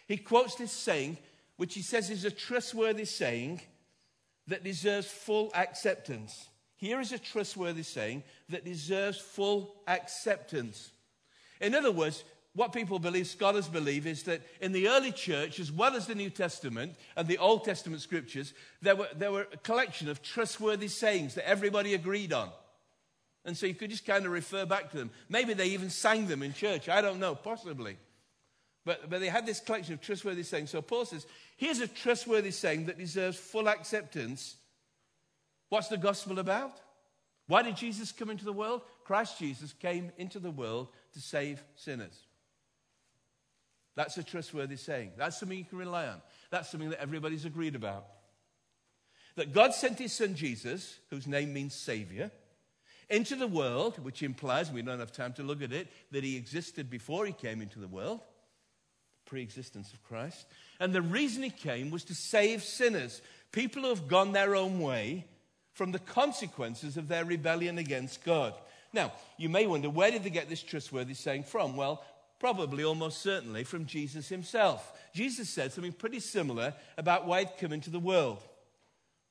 He 0.07 0.19
quotes 0.19 0.57
this 0.57 0.73
saying, 0.73 1.19
which 1.57 1.75
he 1.75 1.83
says 1.83 2.11
is 2.11 2.25
a 2.25 2.31
trustworthy 2.31 3.05
saying 3.05 3.61
that 4.47 4.65
deserves 4.65 5.07
full 5.07 5.51
acceptance. 5.55 6.49
Here 6.77 7.01
is 7.01 7.13
a 7.13 7.19
trustworthy 7.19 7.83
saying 7.83 8.23
that 8.51 8.65
deserves 8.65 9.19
full 9.19 9.75
acceptance. 9.87 10.91
In 11.61 11.75
other 11.75 11.91
words, 11.91 12.25
what 12.55 12.73
people 12.73 12.99
believe, 12.99 13.27
scholars 13.27 13.69
believe, 13.69 14.07
is 14.07 14.25
that 14.25 14.43
in 14.61 14.73
the 14.73 14.89
early 14.89 15.13
church, 15.13 15.61
as 15.61 15.71
well 15.71 15.95
as 15.95 16.07
the 16.07 16.15
New 16.15 16.31
Testament 16.31 16.95
and 17.17 17.29
the 17.29 17.39
Old 17.39 17.65
Testament 17.65 18.03
scriptures, 18.03 18.53
there 18.83 18.97
were, 18.97 19.09
there 19.15 19.31
were 19.31 19.47
a 19.53 19.57
collection 19.59 20.09
of 20.09 20.23
trustworthy 20.23 20.89
sayings 20.89 21.35
that 21.35 21.49
everybody 21.49 21.95
agreed 21.95 22.33
on. 22.33 22.51
And 23.45 23.57
so 23.57 23.67
you 23.67 23.75
could 23.75 23.91
just 23.91 24.05
kind 24.05 24.27
of 24.27 24.33
refer 24.33 24.67
back 24.67 24.91
to 24.91 24.97
them. 24.97 25.11
Maybe 25.29 25.55
they 25.55 25.69
even 25.69 25.91
sang 25.91 26.27
them 26.27 26.43
in 26.43 26.53
church. 26.53 26.89
I 26.89 27.01
don't 27.01 27.21
know, 27.21 27.35
possibly. 27.35 27.97
But, 28.85 29.09
but 29.09 29.21
they 29.21 29.29
had 29.29 29.47
this 29.47 29.61
collection 29.61 29.95
of 29.95 30.01
trustworthy 30.01 30.43
sayings. 30.43 30.71
So 30.71 30.83
Paul 30.83 31.05
says, 31.05 31.27
here's 31.57 31.81
a 31.81 31.87
trustworthy 31.87 32.51
saying 32.51 32.87
that 32.87 32.99
deserves 32.99 33.39
full 33.39 33.69
acceptance. 33.69 34.57
What's 35.69 35.89
the 35.89 35.97
gospel 35.97 36.39
about? 36.39 36.73
Why 37.47 37.63
did 37.63 37.77
Jesus 37.77 38.13
come 38.13 38.31
into 38.31 38.45
the 38.45 38.53
world? 38.53 38.83
Christ 39.05 39.39
Jesus 39.39 39.73
came 39.73 40.11
into 40.19 40.39
the 40.39 40.51
world 40.51 40.89
to 41.15 41.21
save 41.21 41.63
sinners. 41.77 42.28
That's 43.99 44.17
a 44.17 44.23
trustworthy 44.23 44.77
saying. 44.77 45.11
That's 45.17 45.41
something 45.41 45.59
you 45.59 45.65
can 45.65 45.77
rely 45.77 46.07
on. 46.07 46.23
That's 46.51 46.71
something 46.71 46.91
that 46.91 47.01
everybody's 47.01 47.45
agreed 47.45 47.75
about. 47.75 48.07
That 49.35 49.53
God 49.53 49.75
sent 49.75 49.99
his 49.99 50.13
son 50.13 50.37
Jesus, 50.37 51.01
whose 51.11 51.27
name 51.27 51.53
means 51.53 51.75
Savior, 51.75 52.31
into 53.11 53.35
the 53.35 53.49
world, 53.49 53.99
which 54.05 54.23
implies, 54.23 54.71
we 54.71 54.83
don't 54.83 55.01
have 55.01 55.11
time 55.11 55.33
to 55.33 55.43
look 55.43 55.63
at 55.63 55.73
it, 55.73 55.89
that 56.13 56.23
he 56.23 56.37
existed 56.37 56.89
before 56.89 57.27
he 57.27 57.33
came 57.33 57.61
into 57.61 57.81
the 57.81 57.89
world, 57.89 58.21
pre 59.27 59.43
existence 59.43 59.93
of 59.93 60.01
Christ. 60.05 60.47
And 60.79 60.93
the 60.93 61.03
reason 61.03 61.43
he 61.43 61.51
came 61.51 61.91
was 61.91 62.05
to 62.05 62.15
save 62.15 62.63
sinners, 62.63 63.21
people 63.51 63.83
who 63.83 63.89
have 63.89 64.07
gone 64.07 64.31
their 64.31 64.55
own 64.55 64.79
way 64.79 65.27
from 65.73 65.91
the 65.91 65.99
consequences 65.99 66.97
of 66.97 67.09
their 67.09 67.25
rebellion 67.25 67.79
against 67.79 68.23
God. 68.23 68.55
Now, 68.93 69.11
you 69.39 69.49
may 69.49 69.67
wonder, 69.67 69.91
where 69.91 70.13
did 70.13 70.23
they 70.23 70.31
get 70.31 70.49
this 70.49 70.63
trustworthy 70.63 71.15
saying 71.15 71.43
from? 71.43 71.77
Well, 71.77 72.05
Probably, 72.39 72.85
almost 72.85 73.21
certainly, 73.21 73.65
from 73.65 73.87
Jesus 73.87 74.29
himself. 74.29 74.93
Jesus 75.13 75.49
said 75.49 75.73
something 75.73 75.93
pretty 75.93 76.21
similar 76.21 76.75
about 76.97 77.27
why 77.27 77.41
he'd 77.41 77.59
come 77.59 77.73
into 77.73 77.91
the 77.91 77.99
world. 77.99 78.39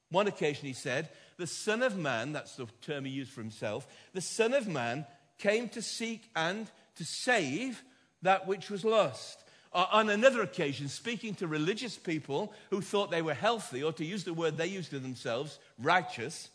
One 0.09 0.27
occasion 0.27 0.67
he 0.67 0.73
said, 0.73 1.09
The 1.37 1.47
Son 1.47 1.83
of 1.83 1.97
Man, 1.97 2.33
that's 2.33 2.55
the 2.55 2.67
term 2.81 3.05
he 3.05 3.11
used 3.11 3.31
for 3.31 3.41
himself, 3.41 3.87
the 4.13 4.21
Son 4.21 4.53
of 4.53 4.67
Man 4.67 5.05
came 5.37 5.69
to 5.69 5.81
seek 5.81 6.29
and 6.35 6.69
to 6.95 7.05
save 7.05 7.81
that 8.21 8.47
which 8.47 8.69
was 8.69 8.83
lost. 8.83 9.43
Uh, 9.73 9.85
on 9.91 10.09
another 10.09 10.41
occasion, 10.41 10.87
speaking 10.87 11.35
to 11.35 11.47
religious 11.47 11.97
people 11.97 12.53
who 12.69 12.81
thought 12.81 13.11
they 13.11 13.21
were 13.21 13.33
healthy, 13.33 13.83
or 13.83 13.93
to 13.93 14.05
use 14.05 14.23
the 14.23 14.33
word 14.33 14.57
they 14.57 14.67
used 14.67 14.89
to 14.89 14.99
themselves, 14.99 15.59
righteous, 15.77 16.49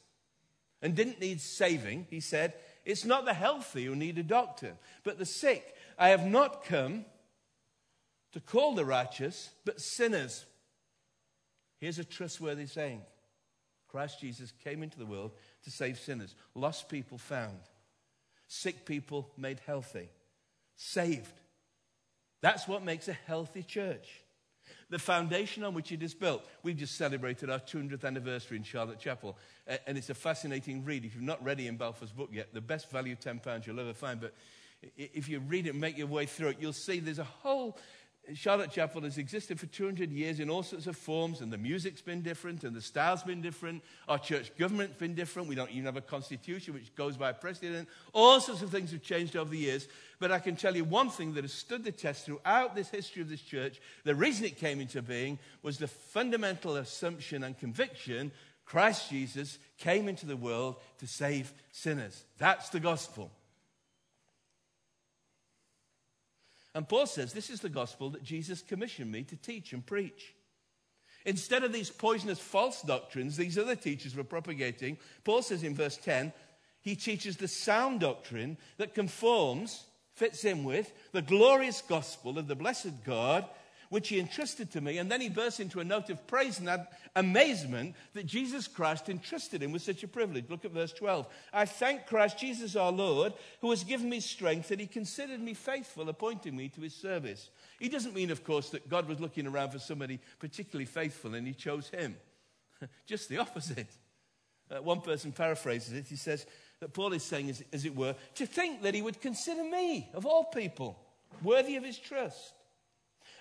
and 0.80 0.94
didn't 0.94 1.20
need 1.20 1.40
saving, 1.40 2.06
he 2.10 2.20
said, 2.20 2.54
It's 2.84 3.04
not 3.04 3.24
the 3.24 3.34
healthy 3.34 3.84
who 3.84 3.94
need 3.94 4.18
a 4.18 4.22
doctor, 4.22 4.74
but 5.04 5.18
the 5.18 5.26
sick. 5.26 5.76
I 6.02 6.08
have 6.08 6.26
not 6.26 6.64
come 6.64 7.04
to 8.32 8.40
call 8.40 8.74
the 8.74 8.84
righteous, 8.84 9.50
but 9.64 9.80
sinners. 9.80 10.44
Here's 11.78 12.00
a 12.00 12.04
trustworthy 12.04 12.66
saying 12.66 13.02
Christ 13.86 14.18
Jesus 14.20 14.52
came 14.64 14.82
into 14.82 14.98
the 14.98 15.06
world 15.06 15.30
to 15.62 15.70
save 15.70 16.00
sinners, 16.00 16.34
lost 16.56 16.88
people 16.88 17.18
found, 17.18 17.60
sick 18.48 18.84
people 18.84 19.30
made 19.36 19.60
healthy, 19.64 20.08
saved. 20.74 21.40
That's 22.40 22.66
what 22.66 22.82
makes 22.82 23.06
a 23.06 23.12
healthy 23.12 23.62
church. 23.62 24.08
the 24.90 24.98
foundation 24.98 25.64
on 25.64 25.74
which 25.74 25.92
it 25.92 26.02
is 26.02 26.14
built. 26.14 26.44
We've 26.62 26.76
just 26.76 26.96
celebrated 26.96 27.50
our 27.50 27.58
200th 27.58 28.04
anniversary 28.04 28.58
in 28.58 28.62
Charlotte 28.62 28.98
Chapel, 28.98 29.36
and 29.86 29.96
it's 29.96 30.10
a 30.10 30.14
fascinating 30.14 30.84
read. 30.84 31.04
If 31.04 31.14
you've 31.14 31.24
not 31.24 31.42
read 31.42 31.60
Ian 31.60 31.76
Balfour's 31.76 32.12
book 32.12 32.30
yet, 32.32 32.52
the 32.52 32.60
best 32.60 32.90
value 32.90 33.16
£10 33.16 33.66
you'll 33.66 33.80
ever 33.80 33.94
find. 33.94 34.20
But 34.20 34.34
if 34.96 35.28
you 35.28 35.40
read 35.40 35.66
it 35.66 35.70
and 35.70 35.80
make 35.80 35.96
your 35.96 36.06
way 36.06 36.26
through 36.26 36.48
it, 36.48 36.56
you'll 36.60 36.72
see 36.72 37.00
there's 37.00 37.18
a 37.18 37.24
whole 37.24 37.78
Charlotte 38.34 38.70
Chapel 38.70 39.02
has 39.02 39.18
existed 39.18 39.58
for 39.58 39.66
200 39.66 40.12
years 40.12 40.38
in 40.38 40.48
all 40.48 40.62
sorts 40.62 40.86
of 40.86 40.96
forms, 40.96 41.40
and 41.40 41.52
the 41.52 41.58
music's 41.58 42.00
been 42.00 42.22
different, 42.22 42.62
and 42.62 42.74
the 42.74 42.80
style's 42.80 43.24
been 43.24 43.42
different. 43.42 43.82
Our 44.08 44.18
church 44.18 44.56
government's 44.56 44.94
been 44.94 45.14
different. 45.14 45.48
We 45.48 45.56
don't 45.56 45.70
even 45.72 45.86
have 45.86 45.96
a 45.96 46.02
constitution 46.02 46.74
which 46.74 46.94
goes 46.94 47.16
by 47.16 47.32
president. 47.32 47.88
All 48.12 48.40
sorts 48.40 48.62
of 48.62 48.70
things 48.70 48.92
have 48.92 49.02
changed 49.02 49.34
over 49.34 49.50
the 49.50 49.58
years. 49.58 49.88
But 50.20 50.30
I 50.30 50.38
can 50.38 50.54
tell 50.54 50.76
you 50.76 50.84
one 50.84 51.10
thing 51.10 51.34
that 51.34 51.42
has 51.42 51.52
stood 51.52 51.82
the 51.82 51.90
test 51.90 52.24
throughout 52.24 52.76
this 52.76 52.90
history 52.90 53.22
of 53.22 53.28
this 53.28 53.40
church. 53.40 53.80
The 54.04 54.14
reason 54.14 54.44
it 54.44 54.56
came 54.56 54.80
into 54.80 55.02
being 55.02 55.40
was 55.62 55.78
the 55.78 55.88
fundamental 55.88 56.76
assumption 56.76 57.42
and 57.42 57.58
conviction 57.58 58.30
Christ 58.64 59.10
Jesus 59.10 59.58
came 59.78 60.08
into 60.08 60.26
the 60.26 60.36
world 60.36 60.76
to 60.98 61.08
save 61.08 61.52
sinners. 61.72 62.24
That's 62.38 62.68
the 62.68 62.80
gospel. 62.80 63.32
And 66.74 66.88
Paul 66.88 67.06
says, 67.06 67.32
This 67.32 67.50
is 67.50 67.60
the 67.60 67.68
gospel 67.68 68.10
that 68.10 68.22
Jesus 68.22 68.62
commissioned 68.62 69.12
me 69.12 69.24
to 69.24 69.36
teach 69.36 69.72
and 69.72 69.84
preach. 69.84 70.34
Instead 71.24 71.62
of 71.62 71.72
these 71.72 71.90
poisonous 71.90 72.38
false 72.38 72.82
doctrines 72.82 73.36
these 73.36 73.58
other 73.58 73.76
teachers 73.76 74.16
were 74.16 74.24
propagating, 74.24 74.98
Paul 75.24 75.42
says 75.42 75.62
in 75.62 75.74
verse 75.74 75.96
10, 75.96 76.32
he 76.80 76.96
teaches 76.96 77.36
the 77.36 77.46
sound 77.46 78.00
doctrine 78.00 78.56
that 78.76 78.94
conforms, 78.94 79.84
fits 80.14 80.44
in 80.44 80.64
with, 80.64 80.92
the 81.12 81.22
glorious 81.22 81.80
gospel 81.80 82.38
of 82.38 82.48
the 82.48 82.56
blessed 82.56 83.04
God 83.04 83.44
which 83.92 84.08
he 84.08 84.18
entrusted 84.18 84.70
to 84.70 84.80
me. 84.80 84.96
And 84.96 85.12
then 85.12 85.20
he 85.20 85.28
bursts 85.28 85.60
into 85.60 85.78
a 85.78 85.84
note 85.84 86.08
of 86.08 86.26
praise 86.26 86.58
and 86.58 86.86
amazement 87.14 87.94
that 88.14 88.24
Jesus 88.24 88.66
Christ 88.66 89.10
entrusted 89.10 89.62
him 89.62 89.70
with 89.70 89.82
such 89.82 90.02
a 90.02 90.08
privilege. 90.08 90.46
Look 90.48 90.64
at 90.64 90.70
verse 90.70 90.94
12. 90.94 91.26
I 91.52 91.66
thank 91.66 92.06
Christ 92.06 92.38
Jesus 92.38 92.74
our 92.74 92.90
Lord, 92.90 93.34
who 93.60 93.68
has 93.68 93.84
given 93.84 94.08
me 94.08 94.20
strength, 94.20 94.68
that 94.68 94.80
he 94.80 94.86
considered 94.86 95.42
me 95.42 95.52
faithful, 95.52 96.08
appointing 96.08 96.56
me 96.56 96.70
to 96.70 96.80
his 96.80 96.94
service. 96.94 97.50
He 97.78 97.90
doesn't 97.90 98.14
mean, 98.14 98.30
of 98.30 98.44
course, 98.44 98.70
that 98.70 98.88
God 98.88 99.06
was 99.06 99.20
looking 99.20 99.46
around 99.46 99.72
for 99.72 99.78
somebody 99.78 100.20
particularly 100.38 100.86
faithful 100.86 101.34
and 101.34 101.46
he 101.46 101.52
chose 101.52 101.90
him. 101.90 102.16
Just 103.06 103.28
the 103.28 103.36
opposite. 103.36 103.88
Uh, 104.70 104.80
one 104.80 105.02
person 105.02 105.32
paraphrases 105.32 105.92
it. 105.92 106.06
He 106.08 106.16
says 106.16 106.46
that 106.80 106.94
Paul 106.94 107.12
is 107.12 107.24
saying, 107.24 107.50
as, 107.50 107.62
as 107.74 107.84
it 107.84 107.94
were, 107.94 108.14
to 108.36 108.46
think 108.46 108.80
that 108.84 108.94
he 108.94 109.02
would 109.02 109.20
consider 109.20 109.62
me, 109.62 110.08
of 110.14 110.24
all 110.24 110.44
people, 110.44 110.98
worthy 111.42 111.76
of 111.76 111.84
his 111.84 111.98
trust. 111.98 112.54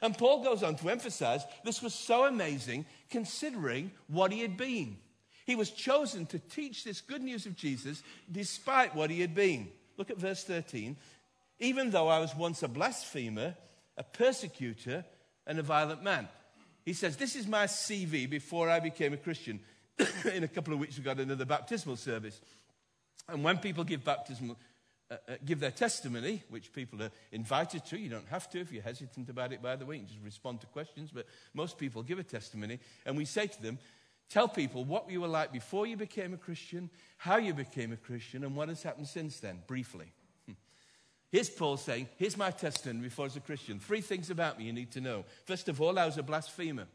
And 0.02 0.18
Paul 0.18 0.44
goes 0.44 0.64
on 0.64 0.76
to 0.78 0.90
emphasize 0.90 1.46
this 1.64 1.82
was 1.82 1.94
so 1.94 2.26
amazing 2.26 2.86
considering 3.10 3.92
what 4.08 4.32
he 4.32 4.42
had 4.42 4.58
been. 4.58 4.98
He 5.46 5.56
was 5.56 5.70
chosen 5.72 6.26
to 6.28 6.40
teach 6.40 6.84
this 6.84 7.02
good 7.02 7.22
news 7.22 7.46
of 7.46 7.56
Jesus 7.56 8.02
despite 8.32 8.96
what 8.96 9.10
he 9.10 9.22
had 9.22 9.36
been. 9.36 9.70
Look 9.98 10.10
at 10.10 10.18
verse 10.18 10.44
13. 10.44 10.98
Even 11.60 11.92
though 11.92 12.08
I 12.08 12.20
was 12.20 12.36
once 12.36 12.64
a 12.64 12.68
blasphemer, 12.68 13.56
a 13.98 14.04
persecutor, 14.04 15.06
and 15.46 15.60
a 15.60 15.64
violent 15.64 16.04
man. 16.04 16.28
He 16.86 16.94
says, 16.94 17.18
This 17.18 17.36
is 17.36 17.48
my 17.48 17.66
CV 17.66 18.30
before 18.30 18.70
I 18.70 18.80
became 18.80 19.14
a 19.14 19.18
Christian. 19.18 19.60
In 20.34 20.44
a 20.44 20.48
couple 20.48 20.74
of 20.74 20.80
weeks, 20.80 20.98
we've 20.98 21.06
got 21.06 21.20
another 21.20 21.46
baptismal 21.46 21.98
service. 21.98 22.40
And 23.28 23.44
when 23.44 23.58
people 23.58 23.84
give 23.84 24.04
baptismal 24.04 24.58
uh, 25.12 25.16
uh, 25.28 25.36
give 25.44 25.60
their 25.60 25.72
testimony, 25.72 26.42
which 26.50 26.72
people 26.72 27.04
are 27.04 27.12
invited 27.34 27.86
to. 27.86 28.00
You 28.00 28.10
don't 28.10 28.28
have 28.30 28.50
to 28.52 28.62
if 28.62 28.72
you're 28.72 28.82
hesitant 28.82 29.28
about 29.30 29.52
it, 29.52 29.62
by 29.62 29.76
the 29.76 29.86
way. 29.86 29.96
You 29.96 30.04
can 30.04 30.08
just 30.08 30.24
respond 30.24 30.62
to 30.62 30.68
questions. 30.68 31.12
But 31.14 31.26
most 31.54 31.78
people 31.78 32.02
give 32.02 32.18
a 32.18 32.24
testimony, 32.24 32.80
and 33.06 33.18
we 33.18 33.26
say 33.26 33.48
to 33.48 33.62
them, 33.62 33.78
Tell 34.30 34.48
people 34.48 34.86
what 34.86 35.12
you 35.12 35.20
were 35.20 35.28
like 35.28 35.52
before 35.52 35.86
you 35.86 35.98
became 35.98 36.34
a 36.34 36.38
Christian, 36.38 36.90
how 37.18 37.36
you 37.36 37.54
became 37.54 37.92
a 37.92 37.98
Christian, 37.98 38.46
and 38.46 38.56
what 38.56 38.70
has 38.70 38.82
happened 38.82 39.10
since 39.10 39.42
then, 39.42 39.60
briefly. 39.68 40.14
Here's 41.32 41.50
Paul 41.50 41.76
saying, 41.76 42.08
Here's 42.16 42.38
my 42.38 42.50
testimony 42.50 43.04
before 43.04 43.26
as 43.26 43.36
a 43.36 43.42
Christian. 43.42 43.80
Three 43.80 44.00
things 44.00 44.30
about 44.30 44.58
me 44.58 44.64
you 44.64 44.74
need 44.74 44.92
to 44.92 45.02
know. 45.02 45.26
First 45.46 45.68
of 45.68 45.82
all, 45.82 46.00
I 46.00 46.06
was 46.06 46.18
a 46.18 46.24
blasphemer. 46.24 46.88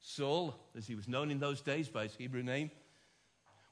Saul, 0.00 0.54
as 0.76 0.86
he 0.86 0.94
was 0.94 1.08
known 1.08 1.30
in 1.30 1.38
those 1.38 1.62
days 1.62 1.88
by 1.88 2.02
his 2.02 2.14
Hebrew 2.14 2.42
name, 2.42 2.70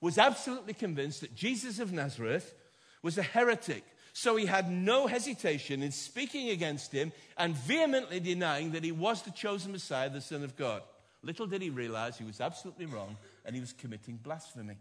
was 0.00 0.16
absolutely 0.16 0.72
convinced 0.72 1.20
that 1.20 1.34
Jesus 1.34 1.78
of 1.78 1.92
Nazareth 1.92 2.54
was 3.02 3.18
a 3.18 3.22
heretic. 3.22 3.84
So 4.12 4.36
he 4.36 4.46
had 4.46 4.70
no 4.70 5.06
hesitation 5.06 5.82
in 5.82 5.90
speaking 5.90 6.50
against 6.50 6.92
him 6.92 7.12
and 7.36 7.56
vehemently 7.56 8.20
denying 8.20 8.72
that 8.72 8.84
he 8.84 8.92
was 8.92 9.22
the 9.22 9.30
chosen 9.30 9.72
Messiah, 9.72 10.10
the 10.10 10.20
Son 10.20 10.44
of 10.44 10.56
God. 10.56 10.82
Little 11.22 11.46
did 11.46 11.62
he 11.62 11.70
realize 11.70 12.18
he 12.18 12.24
was 12.24 12.40
absolutely 12.40 12.86
wrong 12.86 13.16
and 13.44 13.54
he 13.54 13.60
was 13.60 13.72
committing 13.72 14.16
blasphemy. 14.16 14.76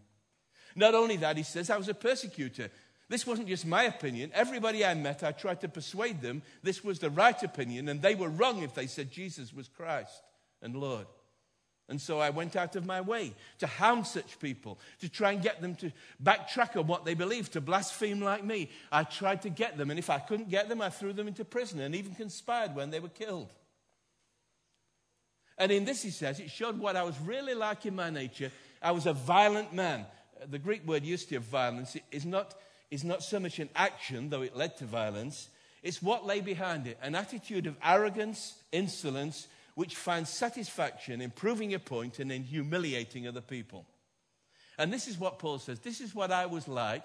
Not 0.74 0.94
only 0.94 1.16
that, 1.18 1.36
he 1.36 1.42
says, 1.42 1.70
I 1.70 1.76
was 1.76 1.88
a 1.88 1.94
persecutor. 1.94 2.70
This 3.08 3.26
wasn't 3.26 3.48
just 3.48 3.66
my 3.66 3.84
opinion. 3.84 4.30
Everybody 4.34 4.84
I 4.84 4.94
met, 4.94 5.22
I 5.22 5.32
tried 5.32 5.60
to 5.60 5.68
persuade 5.68 6.20
them 6.20 6.42
this 6.62 6.82
was 6.82 6.98
the 6.98 7.10
right 7.10 7.40
opinion, 7.42 7.88
and 7.88 8.00
they 8.00 8.14
were 8.14 8.28
wrong 8.28 8.62
if 8.62 8.74
they 8.74 8.86
said 8.86 9.10
Jesus 9.10 9.52
was 9.52 9.68
Christ 9.68 10.22
and 10.62 10.74
Lord. 10.74 11.06
And 11.92 12.00
so 12.00 12.20
I 12.20 12.30
went 12.30 12.56
out 12.56 12.74
of 12.74 12.86
my 12.86 13.02
way 13.02 13.34
to 13.58 13.66
hound 13.66 14.06
such 14.06 14.40
people, 14.40 14.78
to 15.00 15.10
try 15.10 15.32
and 15.32 15.42
get 15.42 15.60
them 15.60 15.74
to 15.74 15.92
backtrack 16.24 16.74
on 16.74 16.86
what 16.86 17.04
they 17.04 17.12
believed, 17.12 17.52
to 17.52 17.60
blaspheme 17.60 18.22
like 18.22 18.42
me. 18.42 18.70
I 18.90 19.04
tried 19.04 19.42
to 19.42 19.50
get 19.50 19.76
them, 19.76 19.90
and 19.90 19.98
if 19.98 20.08
I 20.08 20.18
couldn't 20.18 20.48
get 20.48 20.70
them, 20.70 20.80
I 20.80 20.88
threw 20.88 21.12
them 21.12 21.28
into 21.28 21.44
prison 21.44 21.80
and 21.80 21.94
even 21.94 22.14
conspired 22.14 22.74
when 22.74 22.88
they 22.88 22.98
were 22.98 23.10
killed. 23.10 23.52
And 25.58 25.70
in 25.70 25.84
this, 25.84 26.00
he 26.00 26.08
says, 26.08 26.40
it 26.40 26.50
showed 26.50 26.78
what 26.78 26.96
I 26.96 27.02
was 27.02 27.20
really 27.20 27.52
like 27.52 27.84
in 27.84 27.94
my 27.94 28.08
nature. 28.08 28.50
I 28.80 28.92
was 28.92 29.04
a 29.04 29.12
violent 29.12 29.74
man. 29.74 30.06
The 30.50 30.58
Greek 30.58 30.88
word 30.88 31.04
used 31.04 31.28
to 31.28 31.34
have 31.34 31.44
violence 31.44 31.94
is 32.10 32.24
not, 32.24 32.54
is 32.90 33.04
not 33.04 33.22
so 33.22 33.38
much 33.38 33.58
an 33.58 33.68
action, 33.76 34.30
though 34.30 34.40
it 34.40 34.56
led 34.56 34.78
to 34.78 34.86
violence. 34.86 35.50
It's 35.82 36.02
what 36.02 36.24
lay 36.24 36.40
behind 36.40 36.86
it 36.86 36.96
an 37.02 37.14
attitude 37.14 37.66
of 37.66 37.76
arrogance, 37.84 38.54
insolence, 38.72 39.46
which 39.74 39.96
finds 39.96 40.30
satisfaction 40.30 41.20
in 41.20 41.30
proving 41.30 41.70
your 41.70 41.80
point 41.80 42.18
and 42.18 42.30
in 42.30 42.42
humiliating 42.42 43.26
other 43.26 43.40
people. 43.40 43.86
And 44.78 44.92
this 44.92 45.08
is 45.08 45.18
what 45.18 45.38
Paul 45.38 45.58
says 45.58 45.78
this 45.80 46.00
is 46.00 46.14
what 46.14 46.32
I 46.32 46.46
was 46.46 46.68
like 46.68 47.04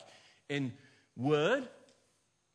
in 0.50 0.74
word, 1.15 1.67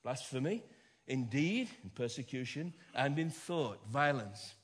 blasphemy, 0.03 0.63
in 1.07 1.27
deed, 1.27 1.69
in 1.83 1.91
persecution, 1.91 2.73
and 2.95 3.19
in 3.19 3.31
thought, 3.31 3.79
violence. 3.91 4.55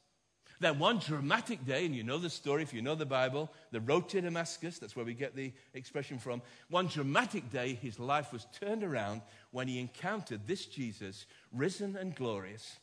Then 0.61 0.81
one 0.81 0.99
dramatic 0.99 1.65
day, 1.65 1.87
and 1.87 1.95
you 1.95 2.03
know 2.03 2.19
the 2.19 2.31
story 2.31 2.65
if 2.65 2.75
you 2.75 2.83
know 2.83 2.97
the 2.97 3.07
Bible, 3.07 3.51
the 3.71 3.81
road 3.81 4.09
to 4.09 4.21
Damascus, 4.21 4.79
that's 4.79 4.97
where 4.97 5.05
we 5.05 5.15
get 5.15 5.37
the 5.37 5.53
expression 5.73 6.19
from. 6.19 6.43
One 6.69 6.89
dramatic 6.89 7.51
day, 7.51 7.75
his 7.75 8.01
life 8.01 8.33
was 8.33 8.47
turned 8.59 8.83
around 8.83 9.23
when 9.53 9.69
he 9.69 9.79
encountered 9.79 10.47
this 10.47 10.67
Jesus, 10.67 11.27
risen 11.53 11.95
and 11.97 12.15
glorious, 12.15 12.79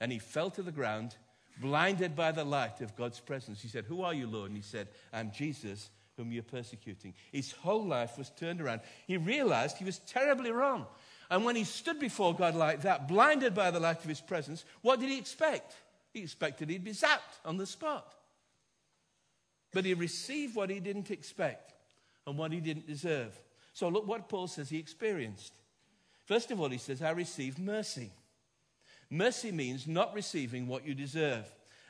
and 0.00 0.12
he 0.12 0.20
fell 0.20 0.50
to 0.50 0.62
the 0.62 0.70
ground 0.70 1.16
blinded 1.60 2.14
by 2.14 2.32
the 2.32 2.44
light 2.44 2.80
of 2.80 2.96
God's 2.96 3.20
presence. 3.20 3.62
He 3.62 3.68
said, 3.68 3.84
Who 3.84 4.02
are 4.02 4.14
you, 4.14 4.26
Lord? 4.26 4.48
And 4.50 4.56
he 4.56 4.62
said, 4.62 4.88
I'm 5.12 5.30
Jesus 5.32 5.90
whom 6.16 6.32
you're 6.32 6.42
persecuting. 6.42 7.14
His 7.30 7.52
whole 7.52 7.84
life 7.84 8.16
was 8.16 8.30
turned 8.30 8.60
around. 8.60 8.80
He 9.06 9.16
realized 9.16 9.76
he 9.76 9.84
was 9.84 9.98
terribly 9.98 10.50
wrong. 10.50 10.86
And 11.30 11.44
when 11.44 11.56
he 11.56 11.64
stood 11.64 12.00
before 12.00 12.34
God 12.34 12.54
like 12.54 12.82
that, 12.82 13.08
blinded 13.08 13.54
by 13.54 13.70
the 13.70 13.80
light 13.80 14.02
of 14.02 14.08
his 14.08 14.20
presence, 14.20 14.64
what 14.82 15.00
did 15.00 15.10
he 15.10 15.18
expect? 15.18 15.74
He 16.12 16.22
expected 16.22 16.70
he'd 16.70 16.84
be 16.84 16.92
zapped 16.92 17.40
on 17.44 17.56
the 17.56 17.66
spot. 17.66 18.14
But 19.72 19.84
he 19.84 19.94
received 19.94 20.54
what 20.54 20.70
he 20.70 20.80
didn't 20.80 21.10
expect 21.10 21.74
and 22.26 22.38
what 22.38 22.52
he 22.52 22.60
didn't 22.60 22.86
deserve. 22.86 23.38
So 23.74 23.88
look 23.88 24.06
what 24.06 24.28
Paul 24.28 24.46
says 24.46 24.70
he 24.70 24.78
experienced. 24.78 25.52
First 26.24 26.50
of 26.50 26.60
all, 26.60 26.70
he 26.70 26.78
says, 26.78 27.02
I 27.02 27.10
received 27.10 27.58
mercy. 27.58 28.10
Mercy 29.10 29.52
means 29.52 29.86
not 29.86 30.14
receiving 30.14 30.66
what 30.66 30.86
you 30.86 30.94
deserve. 30.94 31.44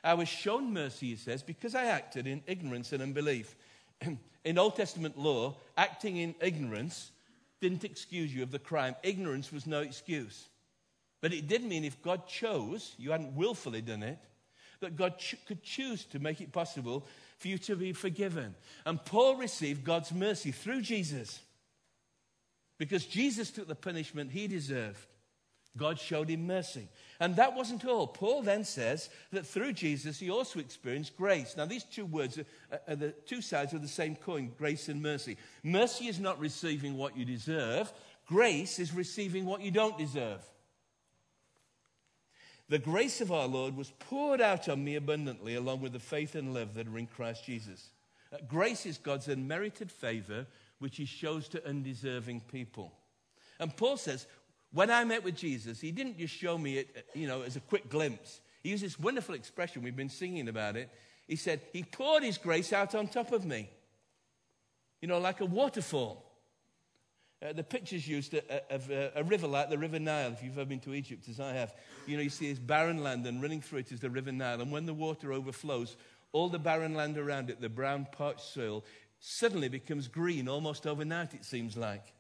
I 0.05 0.15
was 0.15 0.29
shown 0.29 0.73
mercy, 0.73 1.11
he 1.11 1.17
says, 1.17 1.43
because 1.43 1.75
I 1.75 1.87
acted 1.87 2.27
in 2.27 2.43
ignorance 2.47 2.93
and 2.93 3.03
unbelief. 3.03 3.57
in 4.45 4.59
Old 4.59 4.77
Testament 4.77 5.19
law, 5.19 5.57
acting 5.77 6.17
in 6.19 6.35
ignorance 6.41 7.11
didn't 7.61 7.85
excuse 7.85 8.35
you 8.35 8.43
of 8.43 8.51
the 8.51 8.59
crime. 8.59 8.95
Ignorance 9.03 9.51
was 9.51 9.67
no 9.67 9.81
excuse. 9.81 10.49
But 11.21 11.33
it 11.33 11.49
did 11.49 11.65
mean 11.65 11.85
if 11.85 12.01
God 12.03 12.29
chose, 12.29 12.95
you 12.99 13.11
hadn't 13.11 13.35
willfully 13.35 13.81
done 13.81 14.03
it, 14.03 14.19
that 14.81 14.97
God 14.97 15.19
ch- 15.19 15.37
could 15.47 15.63
choose 15.63 16.05
to 16.07 16.19
make 16.19 16.41
it 16.41 16.53
possible 16.53 17.07
for 17.39 17.49
you 17.49 17.59
to 17.59 17.77
be 17.77 17.93
forgiven. 17.93 18.55
And 18.85 19.03
Paul 19.05 19.37
received 19.37 19.85
God's 19.85 20.13
mercy 20.13 20.53
through 20.53 20.83
Jesus 20.83 21.41
because 22.79 23.07
Jesus 23.07 23.51
took 23.51 23.67
the 23.67 23.75
punishment 23.75 24.31
he 24.31 24.47
deserved. 24.47 25.07
God 25.77 25.99
showed 25.99 26.29
him 26.29 26.47
mercy. 26.47 26.89
And 27.21 27.37
that 27.37 27.55
wasn't 27.55 27.85
all. 27.85 28.07
Paul 28.07 28.43
then 28.43 28.65
says 28.65 29.09
that 29.33 29.47
through 29.47 29.73
Jesus, 29.73 30.19
he 30.19 30.31
also 30.31 30.59
experienced 30.59 31.17
grace. 31.17 31.57
Now, 31.57 31.67
these 31.67 31.85
two 31.85 32.07
words 32.07 32.39
are, 32.39 32.81
are, 32.89 32.97
the 32.97 33.11
two 33.11 33.41
sides 33.41 33.73
of 33.73 33.83
the 33.83 33.89
same 33.89 34.17
coin 34.17 34.53
grace 34.59 34.89
and 34.89 35.03
mercy. 35.03 35.37
Mercy 35.63 36.09
is 36.09 36.21
not 36.21 36.39
receiving 36.39 36.97
what 36.97 37.17
you 37.17 37.25
deserve, 37.25 37.93
grace 38.27 38.79
is 38.79 38.93
receiving 38.93 39.47
what 39.47 39.61
you 39.61 39.71
don't 39.71 39.97
deserve. 39.97 40.43
The 42.69 42.79
grace 42.79 43.21
of 43.21 43.31
our 43.31 43.47
Lord 43.47 43.77
was 43.77 43.93
poured 44.01 44.41
out 44.41 44.69
on 44.69 44.83
me 44.83 44.97
abundantly, 44.97 45.55
along 45.55 45.83
with 45.83 45.93
the 45.93 46.01
faith 46.01 46.35
and 46.35 46.53
love 46.53 46.75
that 46.75 46.89
are 46.89 46.99
in 46.99 47.07
Christ 47.07 47.45
Jesus. 47.45 47.91
Uh, 48.33 48.39
grace 48.49 48.87
is 48.87 48.99
God's 48.99 49.29
unmerited 49.29 49.91
favor, 49.93 50.47
which 50.81 50.97
he 50.97 51.05
shows 51.05 51.49
to 51.49 51.67
undeserving 51.67 52.41
people. 52.41 52.93
And 53.59 53.75
Paul 53.75 53.97
says, 53.97 54.27
when 54.77 54.91
I 54.91 55.05
met 55.05 55.25
with 55.25 55.35
Jesus, 55.35 55.81
he 55.81 55.91
didn't 55.91 56.19
just 56.19 56.35
show 56.35 56.59
me 56.59 56.77
it, 56.77 57.07
you 57.15 57.27
know, 57.27 57.41
as 57.41 57.57
a 57.57 57.61
quick 57.61 57.89
glimpse. 57.89 58.43
He 58.63 58.69
used 58.69 58.85
this 58.85 59.01
wonderful 59.01 59.35
expression, 59.35 59.83
we've 59.83 59.97
been 59.97 60.11
singing 60.11 60.49
about 60.49 60.77
it. 60.77 60.91
He 61.27 61.37
said, 61.37 61.63
He 61.73 61.83
poured 61.83 62.23
His 62.23 62.37
grace 62.37 62.75
out 62.75 62.95
on 62.95 63.09
top 63.09 63.33
of 63.33 63.47
me, 63.47 63.71
you 65.01 65.09
know, 65.09 65.19
like 65.19 65.41
a 65.41 65.47
waterfall. 65.47 66.23
Uh, 67.43 67.55
the 67.55 67.63
picture's 67.63 68.07
used 68.07 68.35
of 68.35 68.91
a, 68.91 69.13
a, 69.17 69.25
river 69.25 69.47
like 69.47 69.71
the 69.71 69.79
River 69.79 69.99
Nile, 69.99 70.33
if 70.33 70.43
you've 70.43 70.59
ever 70.59 70.67
been 70.67 70.81
to 70.81 70.93
Egypt, 70.93 71.27
as 71.29 71.41
I 71.41 71.55
have. 71.55 71.75
You 72.07 72.19
know, 72.19 72.23
you 72.23 72.31
see 72.31 72.51
this 72.51 72.59
barren 72.59 73.03
land, 73.03 73.27
and 73.27 73.41
running 73.41 73.63
through 73.63 73.79
it 73.79 73.93
is 73.93 74.01
the 74.01 74.11
River 74.11 74.33
Nile. 74.33 74.61
And 74.61 74.71
when 74.71 74.85
the 74.85 74.95
water 74.95 75.33
overflows, 75.33 75.97
all 76.33 76.51
the 76.51 76.59
barren 76.59 76.95
land 76.95 77.17
around 77.17 77.49
it, 77.49 77.63
the 77.63 77.71
brown 77.71 78.09
parched 78.13 78.41
soil, 78.41 78.85
suddenly 79.21 79.69
becomes 79.69 80.07
green 80.07 80.49
almost 80.49 80.87
overnight, 80.87 81.33
it 81.33 81.47
seems 81.47 81.79
like. 81.79 82.13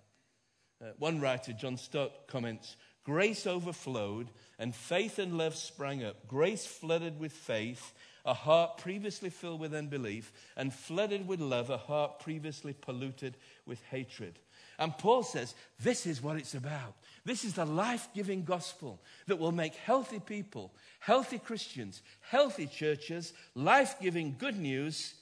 Uh, 0.81 0.91
one 0.99 1.21
writer, 1.21 1.53
John 1.53 1.77
Stott, 1.77 2.27
comments 2.27 2.77
Grace 3.05 3.47
overflowed, 3.47 4.31
and 4.59 4.75
faith 4.75 5.21
and 5.21 5.39
love 5.39 5.55
sprang 5.55 6.05
up. 6.05 6.27
Grace 6.27 6.67
flooded 6.67 7.21
with 7.21 7.33
faith, 7.33 7.95
a 8.25 8.35
heart 8.35 8.79
previously 8.79 9.31
filled 9.31 9.61
with 9.61 9.73
unbelief, 9.73 10.33
and 10.57 10.75
flooded 10.75 11.29
with 11.29 11.41
love, 11.41 11.71
a 11.71 11.77
heart 11.77 12.19
previously 12.19 12.73
polluted 12.73 13.37
with 13.65 13.81
hatred. 13.91 14.41
And 14.79 14.97
Paul 14.99 15.23
says, 15.23 15.55
This 15.79 16.05
is 16.05 16.21
what 16.21 16.37
it's 16.37 16.55
about. 16.55 16.95
This 17.25 17.45
is 17.45 17.55
the 17.55 17.65
life 17.65 18.09
giving 18.13 18.43
gospel 18.43 19.01
that 19.29 19.39
will 19.39 19.53
make 19.53 19.77
healthy 19.77 20.19
people, 20.19 20.75
healthy 20.99 21.39
Christians, 21.39 22.03
healthy 22.21 22.67
churches, 22.67 23.33
life 23.55 24.01
giving 24.01 24.35
good 24.37 24.59
news. 24.59 25.15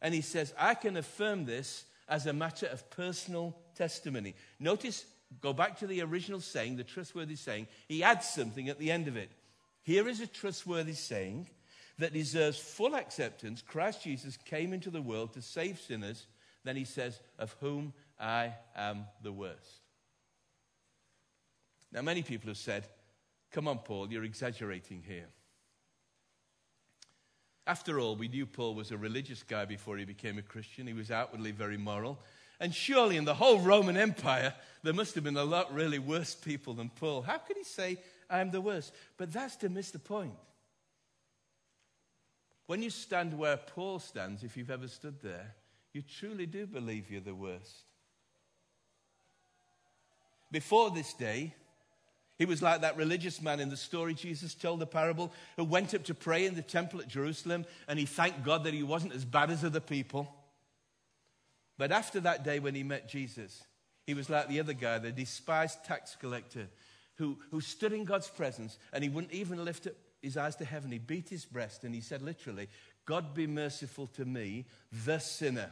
And 0.00 0.14
he 0.14 0.20
says, 0.20 0.54
I 0.56 0.74
can 0.74 0.96
affirm 0.96 1.46
this 1.46 1.84
as 2.08 2.26
a 2.26 2.32
matter 2.32 2.66
of 2.66 2.88
personal 2.90 3.56
testimony. 3.74 4.34
Notice, 4.58 5.04
go 5.40 5.52
back 5.52 5.78
to 5.78 5.86
the 5.86 6.02
original 6.02 6.40
saying, 6.40 6.76
the 6.76 6.84
trustworthy 6.84 7.36
saying. 7.36 7.66
He 7.88 8.02
adds 8.02 8.28
something 8.28 8.68
at 8.68 8.78
the 8.78 8.90
end 8.90 9.08
of 9.08 9.16
it. 9.16 9.30
Here 9.82 10.08
is 10.08 10.20
a 10.20 10.26
trustworthy 10.26 10.94
saying 10.94 11.48
that 11.98 12.12
deserves 12.12 12.58
full 12.58 12.94
acceptance. 12.94 13.62
Christ 13.62 14.02
Jesus 14.02 14.36
came 14.36 14.72
into 14.72 14.90
the 14.90 15.02
world 15.02 15.34
to 15.34 15.42
save 15.42 15.78
sinners. 15.78 16.26
Then 16.64 16.76
he 16.76 16.84
says, 16.84 17.20
Of 17.38 17.54
whom 17.60 17.92
I 18.18 18.54
am 18.74 19.06
the 19.22 19.32
worst. 19.32 19.80
Now, 21.92 22.02
many 22.02 22.22
people 22.22 22.48
have 22.48 22.56
said, 22.56 22.86
Come 23.52 23.68
on, 23.68 23.78
Paul, 23.78 24.10
you're 24.10 24.24
exaggerating 24.24 25.02
here. 25.06 25.28
After 27.66 27.98
all, 27.98 28.16
we 28.16 28.28
knew 28.28 28.46
Paul 28.46 28.74
was 28.74 28.90
a 28.90 28.96
religious 28.96 29.42
guy 29.42 29.64
before 29.64 29.96
he 29.96 30.04
became 30.04 30.38
a 30.38 30.42
Christian. 30.42 30.86
He 30.86 30.92
was 30.92 31.10
outwardly 31.10 31.52
very 31.52 31.78
moral. 31.78 32.18
And 32.60 32.74
surely 32.74 33.16
in 33.16 33.24
the 33.24 33.34
whole 33.34 33.58
Roman 33.58 33.96
Empire, 33.96 34.54
there 34.82 34.92
must 34.92 35.14
have 35.14 35.24
been 35.24 35.36
a 35.36 35.44
lot 35.44 35.74
really 35.74 35.98
worse 35.98 36.34
people 36.34 36.74
than 36.74 36.90
Paul. 36.90 37.22
How 37.22 37.38
could 37.38 37.56
he 37.56 37.64
say, 37.64 37.98
I'm 38.30 38.50
the 38.50 38.60
worst? 38.60 38.92
But 39.16 39.32
that's 39.32 39.56
to 39.56 39.68
miss 39.68 39.90
the 39.90 39.98
point. 39.98 40.34
When 42.66 42.82
you 42.82 42.90
stand 42.90 43.36
where 43.36 43.56
Paul 43.56 43.98
stands, 43.98 44.42
if 44.42 44.56
you've 44.56 44.70
ever 44.70 44.88
stood 44.88 45.20
there, 45.22 45.54
you 45.92 46.02
truly 46.02 46.46
do 46.46 46.66
believe 46.66 47.10
you're 47.10 47.20
the 47.20 47.34
worst. 47.34 47.84
Before 50.50 50.90
this 50.90 51.12
day, 51.14 51.54
he 52.38 52.46
was 52.46 52.62
like 52.62 52.80
that 52.80 52.96
religious 52.96 53.40
man 53.40 53.60
in 53.60 53.68
the 53.68 53.76
story 53.76 54.14
Jesus 54.14 54.54
told 54.54 54.80
the 54.80 54.86
parable 54.86 55.32
who 55.56 55.64
went 55.64 55.94
up 55.94 56.04
to 56.04 56.14
pray 56.14 56.46
in 56.46 56.54
the 56.54 56.62
temple 56.62 57.00
at 57.00 57.08
Jerusalem 57.08 57.64
and 57.86 57.98
he 57.98 58.06
thanked 58.06 58.44
God 58.44 58.64
that 58.64 58.74
he 58.74 58.82
wasn't 58.82 59.14
as 59.14 59.24
bad 59.24 59.50
as 59.50 59.64
other 59.64 59.80
people. 59.80 60.32
But 61.76 61.92
after 61.92 62.20
that 62.20 62.44
day 62.44 62.58
when 62.58 62.74
he 62.74 62.82
met 62.82 63.08
Jesus, 63.08 63.64
he 64.06 64.14
was 64.14 64.30
like 64.30 64.48
the 64.48 64.60
other 64.60 64.72
guy, 64.72 64.98
the 64.98 65.12
despised 65.12 65.84
tax 65.84 66.16
collector 66.16 66.68
who, 67.16 67.38
who 67.50 67.60
stood 67.60 67.92
in 67.92 68.04
God's 68.04 68.28
presence 68.28 68.78
and 68.92 69.02
he 69.02 69.10
wouldn't 69.10 69.32
even 69.32 69.64
lift 69.64 69.86
up 69.86 69.94
his 70.22 70.36
eyes 70.36 70.56
to 70.56 70.64
heaven. 70.64 70.90
He 70.90 70.98
beat 70.98 71.28
his 71.28 71.44
breast 71.44 71.84
and 71.84 71.94
he 71.94 72.00
said 72.00 72.22
literally, 72.22 72.68
God 73.06 73.34
be 73.34 73.46
merciful 73.46 74.06
to 74.08 74.24
me, 74.24 74.66
the 75.04 75.18
sinner. 75.18 75.70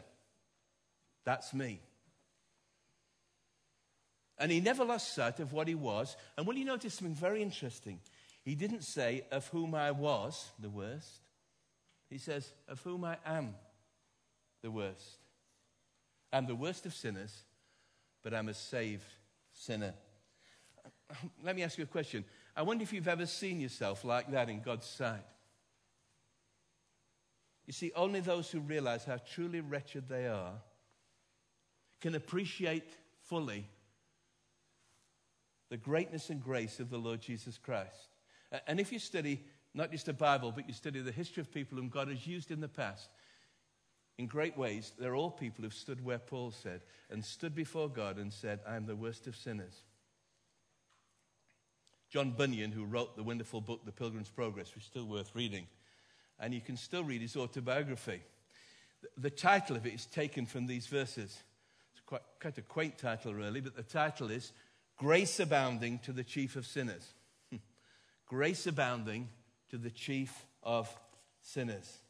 That's 1.24 1.54
me. 1.54 1.80
And 4.38 4.50
he 4.50 4.60
never 4.60 4.84
lost 4.84 5.14
sight 5.14 5.40
of 5.40 5.52
what 5.52 5.68
he 5.68 5.74
was. 5.74 6.16
And 6.36 6.46
will 6.46 6.56
you 6.56 6.64
notice 6.64 6.94
something 6.94 7.14
very 7.14 7.42
interesting? 7.42 8.00
He 8.44 8.54
didn't 8.56 8.82
say, 8.82 9.24
of 9.30 9.46
whom 9.48 9.74
I 9.74 9.92
was 9.92 10.50
the 10.58 10.70
worst. 10.70 11.20
He 12.10 12.18
says, 12.18 12.52
of 12.68 12.80
whom 12.82 13.04
I 13.04 13.18
am 13.24 13.54
the 14.62 14.70
worst. 14.70 15.21
I'm 16.32 16.46
the 16.46 16.54
worst 16.54 16.86
of 16.86 16.94
sinners, 16.94 17.42
but 18.22 18.32
I'm 18.32 18.48
a 18.48 18.54
saved 18.54 19.12
sinner. 19.52 19.94
Let 21.44 21.56
me 21.56 21.62
ask 21.62 21.76
you 21.76 21.84
a 21.84 21.88
question. 21.88 22.24
I 22.56 22.62
wonder 22.62 22.82
if 22.82 22.92
you've 22.92 23.08
ever 23.08 23.26
seen 23.26 23.60
yourself 23.60 24.04
like 24.04 24.30
that 24.32 24.48
in 24.48 24.60
God's 24.60 24.86
sight. 24.86 25.24
You 27.66 27.72
see, 27.72 27.92
only 27.94 28.20
those 28.20 28.50
who 28.50 28.60
realize 28.60 29.04
how 29.04 29.18
truly 29.34 29.60
wretched 29.60 30.08
they 30.08 30.26
are 30.26 30.54
can 32.00 32.14
appreciate 32.14 32.96
fully 33.28 33.68
the 35.70 35.76
greatness 35.76 36.28
and 36.28 36.42
grace 36.42 36.80
of 36.80 36.90
the 36.90 36.98
Lord 36.98 37.20
Jesus 37.20 37.56
Christ. 37.56 38.08
And 38.66 38.80
if 38.80 38.92
you 38.92 38.98
study 38.98 39.40
not 39.74 39.90
just 39.90 40.06
the 40.06 40.12
Bible, 40.12 40.52
but 40.52 40.68
you 40.68 40.74
study 40.74 41.00
the 41.00 41.12
history 41.12 41.40
of 41.40 41.52
people 41.52 41.78
whom 41.78 41.88
God 41.88 42.08
has 42.08 42.26
used 42.26 42.50
in 42.50 42.60
the 42.60 42.68
past 42.68 43.08
in 44.18 44.26
great 44.26 44.56
ways, 44.56 44.92
they're 44.98 45.16
all 45.16 45.30
people 45.30 45.64
who've 45.64 45.72
stood 45.72 46.04
where 46.04 46.18
Paul 46.18 46.50
said 46.50 46.82
and 47.10 47.24
stood 47.24 47.54
before 47.54 47.88
God 47.88 48.18
and 48.18 48.32
said, 48.32 48.60
I 48.66 48.76
am 48.76 48.86
the 48.86 48.96
worst 48.96 49.26
of 49.26 49.36
sinners. 49.36 49.74
John 52.10 52.32
Bunyan, 52.32 52.72
who 52.72 52.84
wrote 52.84 53.16
the 53.16 53.22
wonderful 53.22 53.62
book, 53.62 53.86
The 53.86 53.92
Pilgrim's 53.92 54.28
Progress, 54.28 54.74
which 54.74 54.84
is 54.84 54.90
still 54.90 55.06
worth 55.06 55.34
reading, 55.34 55.66
and 56.38 56.52
you 56.52 56.60
can 56.60 56.76
still 56.76 57.02
read 57.02 57.22
his 57.22 57.36
autobiography. 57.36 58.20
The 59.16 59.30
title 59.30 59.76
of 59.76 59.86
it 59.86 59.94
is 59.94 60.04
taken 60.04 60.44
from 60.44 60.66
these 60.66 60.86
verses. 60.86 61.42
It's 61.92 62.02
quite, 62.04 62.20
quite 62.38 62.58
a 62.58 62.62
quaint 62.62 62.98
title, 62.98 63.32
really, 63.32 63.62
but 63.62 63.74
the 63.74 63.82
title 63.82 64.30
is 64.30 64.52
Grace 64.98 65.40
abounding 65.40 66.00
to 66.00 66.12
the 66.12 66.22
chief 66.22 66.54
of 66.54 66.66
sinners. 66.66 67.14
Grace 68.26 68.66
abounding 68.66 69.30
to 69.70 69.78
the 69.78 69.90
chief 69.90 70.46
of 70.62 70.94
sinners. 71.40 72.01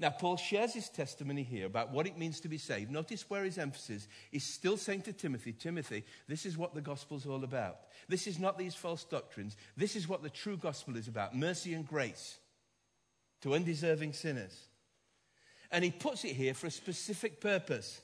Now, 0.00 0.10
Paul 0.10 0.36
shares 0.36 0.74
his 0.74 0.88
testimony 0.88 1.42
here 1.42 1.66
about 1.66 1.90
what 1.90 2.06
it 2.06 2.16
means 2.16 2.38
to 2.40 2.48
be 2.48 2.58
saved. 2.58 2.90
Notice 2.90 3.28
where 3.28 3.42
his 3.42 3.58
emphasis 3.58 4.06
is 4.30 4.44
still 4.44 4.76
saying 4.76 5.02
to 5.02 5.12
Timothy, 5.12 5.52
Timothy, 5.52 6.04
this 6.28 6.46
is 6.46 6.56
what 6.56 6.72
the 6.72 6.80
gospel's 6.80 7.26
all 7.26 7.42
about. 7.42 7.78
This 8.08 8.28
is 8.28 8.38
not 8.38 8.58
these 8.58 8.76
false 8.76 9.02
doctrines. 9.02 9.56
This 9.76 9.96
is 9.96 10.08
what 10.08 10.22
the 10.22 10.30
true 10.30 10.56
gospel 10.56 10.96
is 10.96 11.08
about 11.08 11.34
mercy 11.34 11.74
and 11.74 11.86
grace 11.86 12.38
to 13.42 13.54
undeserving 13.54 14.12
sinners. 14.12 14.66
And 15.72 15.84
he 15.84 15.90
puts 15.90 16.24
it 16.24 16.36
here 16.36 16.54
for 16.54 16.68
a 16.68 16.70
specific 16.70 17.40
purpose. 17.40 18.00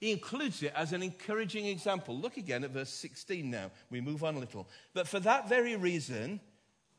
He 0.00 0.12
includes 0.12 0.62
it 0.62 0.72
as 0.76 0.92
an 0.92 1.02
encouraging 1.02 1.66
example. 1.66 2.16
Look 2.16 2.36
again 2.36 2.62
at 2.62 2.70
verse 2.70 2.90
16 2.90 3.50
now. 3.50 3.70
We 3.90 4.02
move 4.02 4.22
on 4.22 4.36
a 4.36 4.38
little. 4.38 4.68
But 4.92 5.08
for 5.08 5.20
that 5.20 5.48
very 5.48 5.76
reason, 5.76 6.40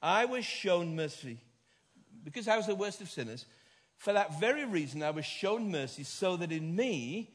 I 0.02 0.26
was 0.26 0.44
shown 0.44 0.96
mercy. 0.96 1.38
Because 2.24 2.48
I 2.48 2.58
was 2.58 2.68
the 2.68 2.76
worst 2.76 3.02
of 3.02 3.10
sinners, 3.10 3.46
for 4.02 4.14
that 4.14 4.40
very 4.40 4.66
reason, 4.66 5.04
I 5.04 5.12
was 5.12 5.28
shown 5.28 5.70
mercy 5.70 6.02
so 6.02 6.36
that 6.38 6.52
in 6.52 6.76
me, 6.76 7.30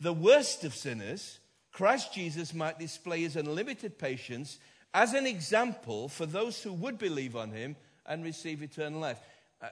the 0.00 0.14
worst 0.14 0.64
of 0.64 0.74
sinners, 0.74 1.40
Christ 1.72 2.14
Jesus 2.14 2.54
might 2.54 2.78
display 2.78 3.20
his 3.20 3.36
unlimited 3.36 3.98
patience 3.98 4.58
as 4.94 5.12
an 5.12 5.26
example 5.26 6.08
for 6.08 6.24
those 6.24 6.62
who 6.62 6.72
would 6.72 6.96
believe 6.96 7.36
on 7.36 7.50
him 7.50 7.76
and 8.06 8.24
receive 8.24 8.62
eternal 8.62 8.98
life. 8.98 9.18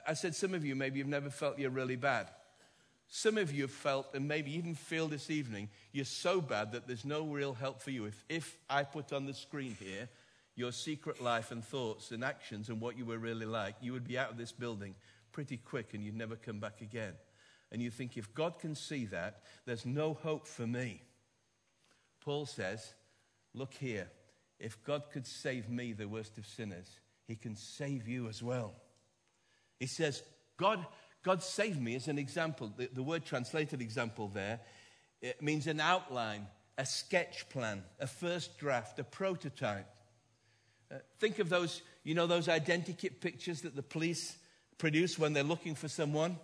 I 0.07 0.13
said, 0.13 0.35
some 0.35 0.53
of 0.53 0.63
you, 0.63 0.75
maybe 0.75 0.99
you've 0.99 1.07
never 1.07 1.31
felt 1.31 1.57
you're 1.57 1.71
really 1.71 1.95
bad. 1.95 2.27
Some 3.07 3.39
of 3.39 3.51
you 3.51 3.63
have 3.63 3.71
felt, 3.71 4.13
and 4.13 4.27
maybe 4.27 4.55
even 4.55 4.75
feel 4.75 5.07
this 5.07 5.31
evening, 5.31 5.69
you're 5.93 6.05
so 6.05 6.41
bad 6.41 6.73
that 6.73 6.85
there's 6.85 7.05
no 7.05 7.23
real 7.23 7.55
help 7.55 7.81
for 7.81 7.89
you. 7.89 8.05
If, 8.05 8.23
if 8.29 8.57
I 8.69 8.83
put 8.83 9.13
on 9.13 9.25
the 9.25 9.33
screen 9.33 9.75
here 9.79 10.09
your 10.55 10.71
secret 10.71 11.19
life 11.23 11.49
and 11.49 11.65
thoughts 11.65 12.11
and 12.11 12.23
actions 12.23 12.69
and 12.69 12.79
what 12.79 12.99
you 12.99 13.05
were 13.05 13.17
really 13.17 13.47
like, 13.47 13.77
you 13.81 13.93
would 13.93 14.07
be 14.07 14.19
out 14.19 14.29
of 14.29 14.37
this 14.37 14.51
building 14.51 14.93
pretty 15.35 15.57
quick 15.57 15.93
and 15.93 16.01
you'd 16.01 16.15
never 16.15 16.37
come 16.37 16.59
back 16.59 16.79
again. 16.79 17.11
And 17.69 17.81
you 17.81 17.91
think, 17.91 18.15
if 18.15 18.33
God 18.33 18.57
can 18.57 18.73
see 18.73 19.03
that, 19.07 19.41
there's 19.65 19.85
no 19.85 20.13
hope 20.13 20.47
for 20.47 20.65
me. 20.65 21.01
Paul 22.23 22.45
says, 22.45 22.93
Look 23.53 23.73
here, 23.73 24.07
if 24.59 24.81
God 24.85 25.03
could 25.11 25.27
save 25.27 25.69
me, 25.69 25.91
the 25.91 26.07
worst 26.07 26.37
of 26.37 26.45
sinners, 26.45 26.87
he 27.27 27.35
can 27.35 27.55
save 27.55 28.07
you 28.07 28.29
as 28.29 28.41
well. 28.41 28.73
He 29.77 29.87
says, 29.87 30.23
God 30.57 30.85
God 31.21 31.43
saved 31.43 31.81
me 31.81 31.95
as 31.95 32.07
an 32.07 32.17
example. 32.17 32.71
The, 32.77 32.87
the 32.93 33.03
word 33.03 33.25
translated 33.25 33.81
example 33.81 34.29
there 34.33 34.61
it 35.21 35.41
means 35.41 35.67
an 35.67 35.81
outline, 35.81 36.47
a 36.77 36.85
sketch 36.85 37.49
plan, 37.49 37.83
a 37.99 38.07
first 38.07 38.57
draft, 38.57 38.99
a 38.99 39.03
prototype. 39.03 39.87
Uh, 40.91 40.95
think 41.19 41.39
of 41.39 41.49
those, 41.49 41.81
you 42.03 42.13
know, 42.13 42.27
those 42.27 42.47
identikit 42.47 43.19
pictures 43.19 43.61
that 43.61 43.75
the 43.75 43.83
police 43.83 44.37
produce 44.77 45.17
when 45.17 45.33
they're 45.33 45.43
looking 45.43 45.75
for 45.75 45.87
someone. 45.87 46.37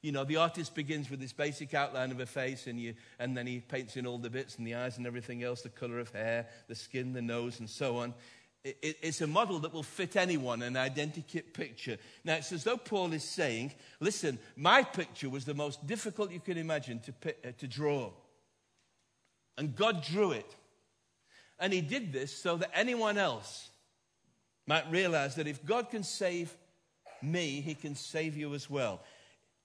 You 0.00 0.12
know, 0.12 0.24
the 0.24 0.36
artist 0.36 0.74
begins 0.74 1.10
with 1.10 1.18
this 1.20 1.32
basic 1.32 1.74
outline 1.74 2.12
of 2.12 2.20
a 2.20 2.26
face, 2.26 2.68
and, 2.68 2.78
you, 2.78 2.94
and 3.18 3.36
then 3.36 3.46
he 3.46 3.58
paints 3.58 3.96
in 3.96 4.06
all 4.06 4.18
the 4.18 4.30
bits 4.30 4.56
and 4.56 4.66
the 4.66 4.76
eyes 4.76 4.96
and 4.96 5.06
everything 5.06 5.42
else 5.42 5.62
the 5.62 5.70
color 5.70 5.98
of 5.98 6.10
hair, 6.12 6.46
the 6.68 6.74
skin, 6.74 7.12
the 7.12 7.22
nose, 7.22 7.58
and 7.58 7.68
so 7.68 7.96
on. 7.96 8.14
It, 8.62 8.78
it, 8.80 8.98
it's 9.02 9.20
a 9.20 9.26
model 9.26 9.58
that 9.60 9.72
will 9.72 9.82
fit 9.82 10.14
anyone, 10.14 10.62
an 10.62 10.74
identikit 10.74 11.52
picture. 11.52 11.96
Now, 12.24 12.34
it's 12.34 12.52
as 12.52 12.64
though 12.64 12.76
Paul 12.76 13.12
is 13.12 13.24
saying, 13.24 13.72
listen, 13.98 14.38
my 14.56 14.82
picture 14.82 15.28
was 15.28 15.44
the 15.44 15.54
most 15.54 15.84
difficult 15.86 16.30
you 16.30 16.40
can 16.40 16.58
imagine 16.58 17.00
to, 17.00 17.12
uh, 17.30 17.52
to 17.58 17.66
draw. 17.66 18.10
And 19.56 19.74
God 19.74 20.04
drew 20.04 20.32
it. 20.32 20.54
And 21.58 21.72
he 21.72 21.80
did 21.80 22.12
this 22.12 22.36
so 22.36 22.56
that 22.56 22.70
anyone 22.72 23.18
else 23.18 23.68
might 24.66 24.88
realize 24.90 25.34
that 25.36 25.48
if 25.48 25.64
God 25.64 25.90
can 25.90 26.04
save 26.04 26.56
me, 27.22 27.60
he 27.60 27.74
can 27.74 27.94
save 27.94 28.36
you 28.36 28.54
as 28.54 28.68
well. 28.68 29.00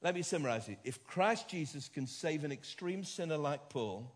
Let 0.02 0.16
me 0.16 0.22
summarize 0.22 0.68
it. 0.68 0.80
If 0.84 1.04
Christ 1.04 1.48
Jesus 1.48 1.88
can 1.88 2.08
save 2.08 2.44
an 2.44 2.52
extreme 2.52 3.04
sinner 3.04 3.38
like 3.38 3.70
Paul, 3.70 4.12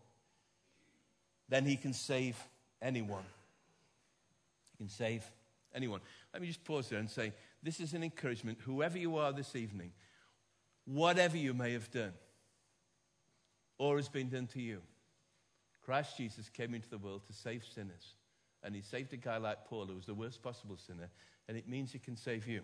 then 1.48 1.64
he 1.64 1.76
can 1.76 1.92
save 1.92 2.36
anyone. 2.82 3.24
He 4.72 4.84
can 4.84 4.90
save 4.90 5.24
anyone. 5.74 6.00
Let 6.32 6.42
me 6.42 6.48
just 6.48 6.64
pause 6.64 6.88
there 6.88 6.98
and 6.98 7.10
say 7.10 7.32
this 7.62 7.80
is 7.80 7.94
an 7.94 8.02
encouragement. 8.02 8.58
Whoever 8.64 8.98
you 8.98 9.16
are 9.16 9.32
this 9.32 9.56
evening, 9.56 9.92
whatever 10.84 11.36
you 11.36 11.54
may 11.54 11.72
have 11.72 11.90
done 11.90 12.12
or 13.78 13.96
has 13.96 14.08
been 14.08 14.28
done 14.28 14.46
to 14.48 14.60
you, 14.60 14.80
Christ 15.84 16.18
Jesus 16.18 16.50
came 16.50 16.74
into 16.74 16.90
the 16.90 16.98
world 16.98 17.24
to 17.26 17.32
save 17.32 17.64
sinners. 17.64 18.14
And 18.62 18.74
he 18.74 18.82
saved 18.82 19.12
a 19.14 19.16
guy 19.16 19.38
like 19.38 19.66
Paul, 19.66 19.86
who 19.86 19.94
was 19.94 20.06
the 20.06 20.14
worst 20.14 20.42
possible 20.42 20.76
sinner, 20.76 21.08
and 21.48 21.56
it 21.56 21.68
means 21.68 21.92
he 21.92 21.98
can 21.98 22.16
save 22.16 22.46
you. 22.46 22.60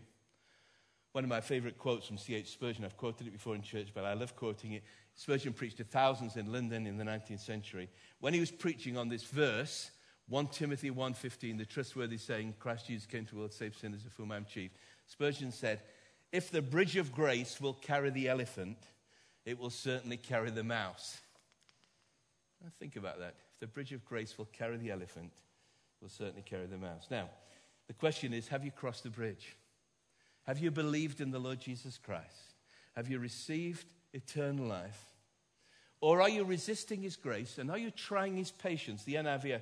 One 1.15 1.23
of 1.23 1.31
my 1.31 1.41
favorite 1.41 1.79
quotes 1.79 2.09
from 2.09 2.19
C.H. 2.19 2.51
Spurgeon, 2.51 2.85
I've 2.85 2.97
quoted 2.97 3.29
it 3.29 3.33
before 3.33 3.55
in 3.55 3.63
church, 3.63 3.91
but 3.95 4.05
I 4.05 4.15
love 4.15 4.35
quoting 4.35 4.73
it. 4.73 4.83
Spurgeon 5.15 5.53
preached 5.53 5.77
to 5.77 5.85
thousands 5.85 6.35
in 6.35 6.53
London 6.53 6.89
in 6.89 6.97
the 6.97 7.05
19th 7.05 7.39
century. 7.39 7.89
When 8.19 8.35
he 8.35 8.41
was 8.41 8.51
preaching 8.51 8.97
on 8.97 9.09
this 9.09 9.23
verse, 9.23 9.93
1 10.29 10.49
Timothy 10.49 10.91
1.15, 10.91 11.57
the 11.57 11.65
trustworthy 11.67 12.17
saying, 12.17 12.55
Christ 12.59 12.89
Jesus 12.89 13.07
came 13.07 13.25
to 13.27 13.31
the 13.31 13.39
world 13.39 13.53
to 13.53 13.57
save 13.57 13.77
sinners, 13.77 14.05
of 14.05 14.13
whom 14.15 14.33
I'm 14.33 14.45
chief. 14.45 14.73
Spurgeon 15.07 15.53
said, 15.53 15.83
if 16.33 16.51
the 16.51 16.61
bridge 16.61 16.97
of 16.97 17.13
grace 17.13 17.61
will 17.61 17.75
carry 17.75 18.11
the 18.11 18.29
elephant, 18.29 18.79
it 19.45 19.57
will 19.57 19.71
certainly 19.71 20.17
carry 20.17 20.51
the 20.51 20.65
mouse. 20.65 21.21
Now 22.61 22.71
think 22.81 22.97
about 22.97 23.21
that. 23.21 23.37
If 23.53 23.61
the 23.61 23.69
bridge 23.69 23.93
of 23.93 24.05
grace 24.05 24.37
will 24.37 24.49
carry 24.53 24.79
the 24.79 24.91
elephant, 24.91 25.31
it 25.31 26.03
will 26.03 26.11
certainly 26.11 26.43
carry 26.43 26.67
the 26.67 26.77
mouse. 26.77 27.07
Now, 27.09 27.29
the 27.87 27.95
question 27.95 28.33
is, 28.33 28.49
have 28.49 28.65
you 28.65 28.73
crossed 28.73 29.05
the 29.05 29.11
bridge? 29.11 29.55
Have 30.45 30.59
you 30.59 30.71
believed 30.71 31.21
in 31.21 31.31
the 31.31 31.39
Lord 31.39 31.61
Jesus 31.61 31.99
Christ? 31.99 32.55
Have 32.95 33.09
you 33.09 33.19
received 33.19 33.87
eternal 34.13 34.67
life? 34.67 35.01
Or 36.01 36.21
are 36.21 36.29
you 36.29 36.45
resisting 36.45 37.03
his 37.03 37.17
grace 37.17 37.59
and 37.59 37.71
are 37.71 37.79
you 37.79 37.91
trying 37.91 38.37
his 38.37 38.51
patience? 38.51 39.05
The 39.05 39.15
NIV, 39.15 39.61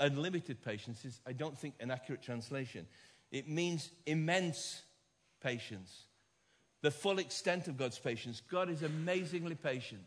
unlimited 0.00 0.62
patience, 0.64 1.04
is, 1.04 1.20
I 1.26 1.32
don't 1.32 1.56
think, 1.56 1.74
an 1.78 1.90
accurate 1.90 2.22
translation. 2.22 2.86
It 3.30 3.48
means 3.48 3.90
immense 4.06 4.82
patience, 5.40 6.02
the 6.82 6.90
full 6.90 7.18
extent 7.18 7.68
of 7.68 7.76
God's 7.76 7.98
patience. 7.98 8.42
God 8.50 8.70
is 8.70 8.82
amazingly 8.82 9.54
patient. 9.54 10.04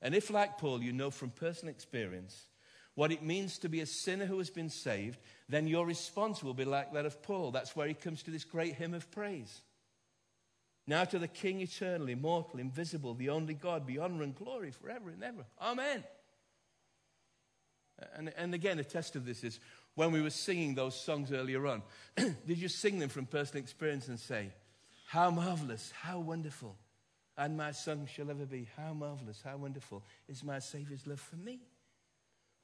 And 0.00 0.14
if, 0.14 0.30
like 0.30 0.58
Paul, 0.58 0.82
you 0.82 0.92
know 0.92 1.10
from 1.10 1.30
personal 1.30 1.72
experience 1.72 2.46
what 2.94 3.12
it 3.12 3.22
means 3.22 3.58
to 3.58 3.68
be 3.68 3.80
a 3.80 3.86
sinner 3.86 4.26
who 4.26 4.38
has 4.38 4.50
been 4.50 4.68
saved, 4.68 5.18
then 5.52 5.66
your 5.66 5.86
response 5.86 6.42
will 6.42 6.54
be 6.54 6.64
like 6.64 6.92
that 6.94 7.06
of 7.06 7.22
Paul. 7.22 7.50
That's 7.50 7.76
where 7.76 7.86
he 7.86 7.94
comes 7.94 8.22
to 8.24 8.30
this 8.30 8.44
great 8.44 8.74
hymn 8.74 8.94
of 8.94 9.10
praise. 9.10 9.60
Now 10.86 11.04
to 11.04 11.18
the 11.18 11.28
King 11.28 11.60
eternal, 11.60 12.08
immortal, 12.08 12.58
invisible, 12.58 13.14
the 13.14 13.28
only 13.28 13.54
God, 13.54 13.86
be 13.86 13.98
honor 13.98 14.22
and 14.22 14.34
glory 14.34 14.72
forever 14.72 15.10
and 15.10 15.22
ever. 15.22 15.44
Amen. 15.60 16.02
And, 18.14 18.32
and 18.36 18.54
again, 18.54 18.78
a 18.78 18.84
test 18.84 19.14
of 19.14 19.24
this 19.24 19.44
is 19.44 19.60
when 19.94 20.10
we 20.10 20.22
were 20.22 20.30
singing 20.30 20.74
those 20.74 20.98
songs 20.98 21.32
earlier 21.32 21.66
on, 21.66 21.82
did 22.16 22.58
you 22.58 22.68
sing 22.68 22.98
them 22.98 23.10
from 23.10 23.26
personal 23.26 23.62
experience 23.62 24.08
and 24.08 24.18
say, 24.18 24.50
How 25.06 25.30
marvelous, 25.30 25.92
how 26.00 26.18
wonderful, 26.18 26.76
and 27.36 27.56
my 27.56 27.72
song 27.72 28.08
shall 28.12 28.30
ever 28.30 28.46
be, 28.46 28.68
how 28.76 28.92
marvelous, 28.92 29.40
how 29.44 29.56
wonderful 29.56 30.02
is 30.28 30.42
my 30.42 30.58
Savior's 30.58 31.06
love 31.06 31.20
for 31.20 31.36
me? 31.36 31.60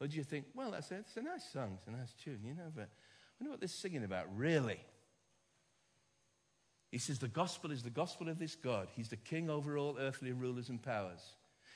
Or 0.01 0.07
do 0.07 0.17
you 0.17 0.25
think, 0.25 0.47
well, 0.55 0.71
that's 0.71 0.91
a, 0.91 1.05
a 1.17 1.23
nice 1.23 1.51
song, 1.53 1.73
it's 1.77 1.87
a 1.87 1.91
nice 1.91 2.15
tune, 2.23 2.41
you 2.45 2.55
know, 2.55 2.71
but 2.75 2.85
I 2.85 3.41
wonder 3.41 3.51
what 3.51 3.61
they're 3.61 3.69
singing 3.69 4.05
about, 4.05 4.27
really? 4.37 4.81
He 6.91 6.99
says 6.99 7.19
the 7.19 7.29
gospel 7.29 7.71
is 7.71 7.83
the 7.83 7.91
gospel 7.91 8.29
of 8.29 8.39
this 8.39 8.55
God. 8.55 8.89
He's 8.95 9.09
the 9.09 9.17
king 9.17 9.51
over 9.51 9.77
all 9.77 9.97
earthly 9.99 10.33
rulers 10.33 10.69
and 10.69 10.83
powers. 10.83 11.21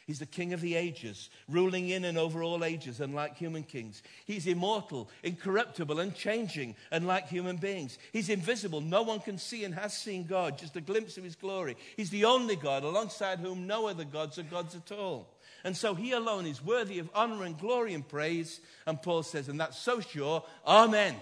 He's 0.06 0.18
the 0.18 0.26
king 0.26 0.52
of 0.52 0.60
the 0.60 0.74
ages, 0.74 1.30
ruling 1.48 1.88
in 1.90 2.04
and 2.04 2.18
over 2.18 2.42
all 2.42 2.64
ages, 2.64 3.00
unlike 3.00 3.36
human 3.36 3.62
kings. 3.62 4.02
He's 4.24 4.48
immortal, 4.48 5.08
incorruptible, 5.22 6.00
unchanging, 6.00 6.74
unlike 6.90 7.28
human 7.28 7.56
beings. 7.56 7.98
He's 8.12 8.28
invisible. 8.28 8.80
No 8.80 9.02
one 9.02 9.20
can 9.20 9.38
see 9.38 9.64
and 9.64 9.74
has 9.74 9.96
seen 9.96 10.24
God, 10.24 10.58
just 10.58 10.74
a 10.74 10.80
glimpse 10.80 11.18
of 11.18 11.24
his 11.24 11.36
glory. 11.36 11.76
He's 11.96 12.10
the 12.10 12.24
only 12.24 12.56
God, 12.56 12.82
alongside 12.82 13.38
whom 13.38 13.68
no 13.68 13.86
other 13.86 14.04
gods 14.04 14.38
are 14.38 14.44
gods 14.44 14.74
at 14.74 14.90
all. 14.90 15.28
And 15.64 15.76
so 15.76 15.94
he 15.94 16.12
alone 16.12 16.46
is 16.46 16.64
worthy 16.64 16.98
of 16.98 17.08
honor 17.14 17.44
and 17.44 17.58
glory 17.58 17.94
and 17.94 18.06
praise. 18.06 18.60
And 18.86 19.00
Paul 19.00 19.22
says, 19.22 19.48
and 19.48 19.60
that's 19.60 19.78
so 19.78 20.00
sure, 20.00 20.44
Amen. 20.66 21.16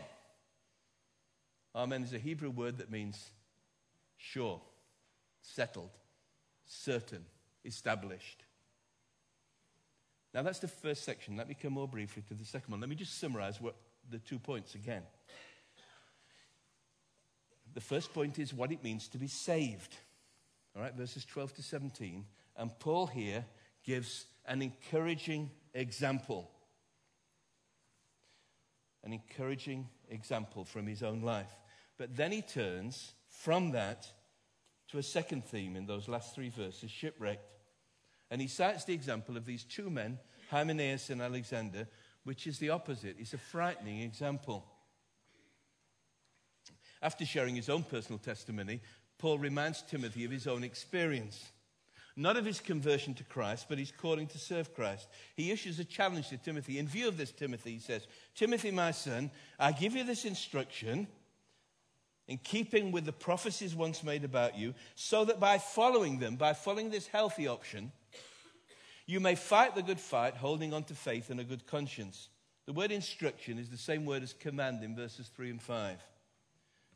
Amen 1.74 2.02
is 2.02 2.12
a 2.12 2.18
Hebrew 2.18 2.50
word 2.50 2.78
that 2.78 2.90
means 2.90 3.30
sure, 4.16 4.60
settled, 5.42 5.90
certain, 6.66 7.24
established. 7.64 8.44
Now 10.34 10.42
that's 10.42 10.58
the 10.58 10.68
first 10.68 11.04
section. 11.04 11.36
Let 11.36 11.48
me 11.48 11.56
come 11.60 11.72
more 11.74 11.88
briefly 11.88 12.22
to 12.28 12.34
the 12.34 12.44
second 12.44 12.70
one. 12.70 12.80
Let 12.80 12.88
me 12.88 12.96
just 12.96 13.18
summarize 13.18 13.60
what 13.60 13.74
the 14.10 14.18
two 14.18 14.38
points 14.38 14.74
again. 14.74 15.02
The 17.74 17.80
first 17.80 18.12
point 18.12 18.38
is 18.38 18.52
what 18.52 18.72
it 18.72 18.82
means 18.82 19.08
to 19.08 19.18
be 19.18 19.28
saved. 19.28 19.94
All 20.74 20.82
right, 20.82 20.94
verses 20.94 21.24
12 21.24 21.54
to 21.54 21.62
17. 21.62 22.24
And 22.56 22.78
Paul 22.78 23.06
here 23.06 23.44
gives 23.84 24.26
an 24.46 24.62
encouraging 24.62 25.50
example. 25.74 26.50
An 29.04 29.12
encouraging 29.12 29.88
example 30.08 30.64
from 30.64 30.86
his 30.86 31.02
own 31.02 31.22
life. 31.22 31.50
But 31.98 32.16
then 32.16 32.32
he 32.32 32.42
turns 32.42 33.12
from 33.28 33.72
that 33.72 34.06
to 34.88 34.98
a 34.98 35.02
second 35.02 35.44
theme 35.44 35.76
in 35.76 35.86
those 35.86 36.08
last 36.08 36.34
three 36.34 36.50
verses 36.50 36.90
shipwrecked. 36.90 37.46
And 38.30 38.40
he 38.40 38.48
cites 38.48 38.84
the 38.84 38.94
example 38.94 39.36
of 39.36 39.46
these 39.46 39.64
two 39.64 39.90
men, 39.90 40.18
Hymenaeus 40.50 41.10
and 41.10 41.22
Alexander, 41.22 41.88
which 42.24 42.46
is 42.46 42.58
the 42.58 42.70
opposite. 42.70 43.16
It's 43.18 43.34
a 43.34 43.38
frightening 43.38 44.00
example. 44.00 44.66
After 47.02 47.24
sharing 47.24 47.56
his 47.56 47.68
own 47.68 47.82
personal 47.82 48.18
testimony, 48.18 48.80
Paul 49.18 49.38
reminds 49.38 49.82
Timothy 49.82 50.24
of 50.24 50.30
his 50.30 50.46
own 50.46 50.64
experience. 50.64 51.52
Not 52.20 52.36
of 52.36 52.44
his 52.44 52.60
conversion 52.60 53.14
to 53.14 53.24
Christ, 53.24 53.64
but 53.66 53.78
his 53.78 53.90
calling 53.90 54.26
to 54.26 54.38
serve 54.38 54.74
Christ. 54.74 55.08
He 55.36 55.50
issues 55.50 55.78
a 55.78 55.86
challenge 55.86 56.28
to 56.28 56.36
Timothy. 56.36 56.78
In 56.78 56.86
view 56.86 57.08
of 57.08 57.16
this, 57.16 57.32
Timothy 57.32 57.72
he 57.72 57.78
says, 57.78 58.06
Timothy, 58.34 58.70
my 58.70 58.90
son, 58.90 59.30
I 59.58 59.72
give 59.72 59.96
you 59.96 60.04
this 60.04 60.26
instruction 60.26 61.06
in 62.28 62.36
keeping 62.36 62.92
with 62.92 63.06
the 63.06 63.12
prophecies 63.12 63.74
once 63.74 64.04
made 64.04 64.22
about 64.22 64.58
you, 64.58 64.74
so 64.96 65.24
that 65.24 65.40
by 65.40 65.56
following 65.56 66.18
them, 66.18 66.36
by 66.36 66.52
following 66.52 66.90
this 66.90 67.06
healthy 67.06 67.48
option, 67.48 67.90
you 69.06 69.18
may 69.18 69.34
fight 69.34 69.74
the 69.74 69.82
good 69.82 69.98
fight, 69.98 70.34
holding 70.34 70.74
on 70.74 70.84
to 70.84 70.94
faith 70.94 71.30
and 71.30 71.40
a 71.40 71.44
good 71.44 71.66
conscience. 71.66 72.28
The 72.66 72.74
word 72.74 72.92
instruction 72.92 73.58
is 73.58 73.70
the 73.70 73.78
same 73.78 74.04
word 74.04 74.22
as 74.22 74.34
command 74.34 74.84
in 74.84 74.94
verses 74.94 75.28
3 75.34 75.52
and 75.52 75.62
5. 75.62 75.96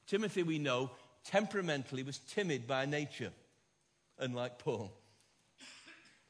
Timothy, 0.07 0.43
we 0.43 0.59
know, 0.59 0.91
temperamentally 1.25 2.03
was 2.03 2.19
timid 2.19 2.67
by 2.67 2.85
nature, 2.85 3.33
unlike 4.19 4.59
Paul. 4.59 4.93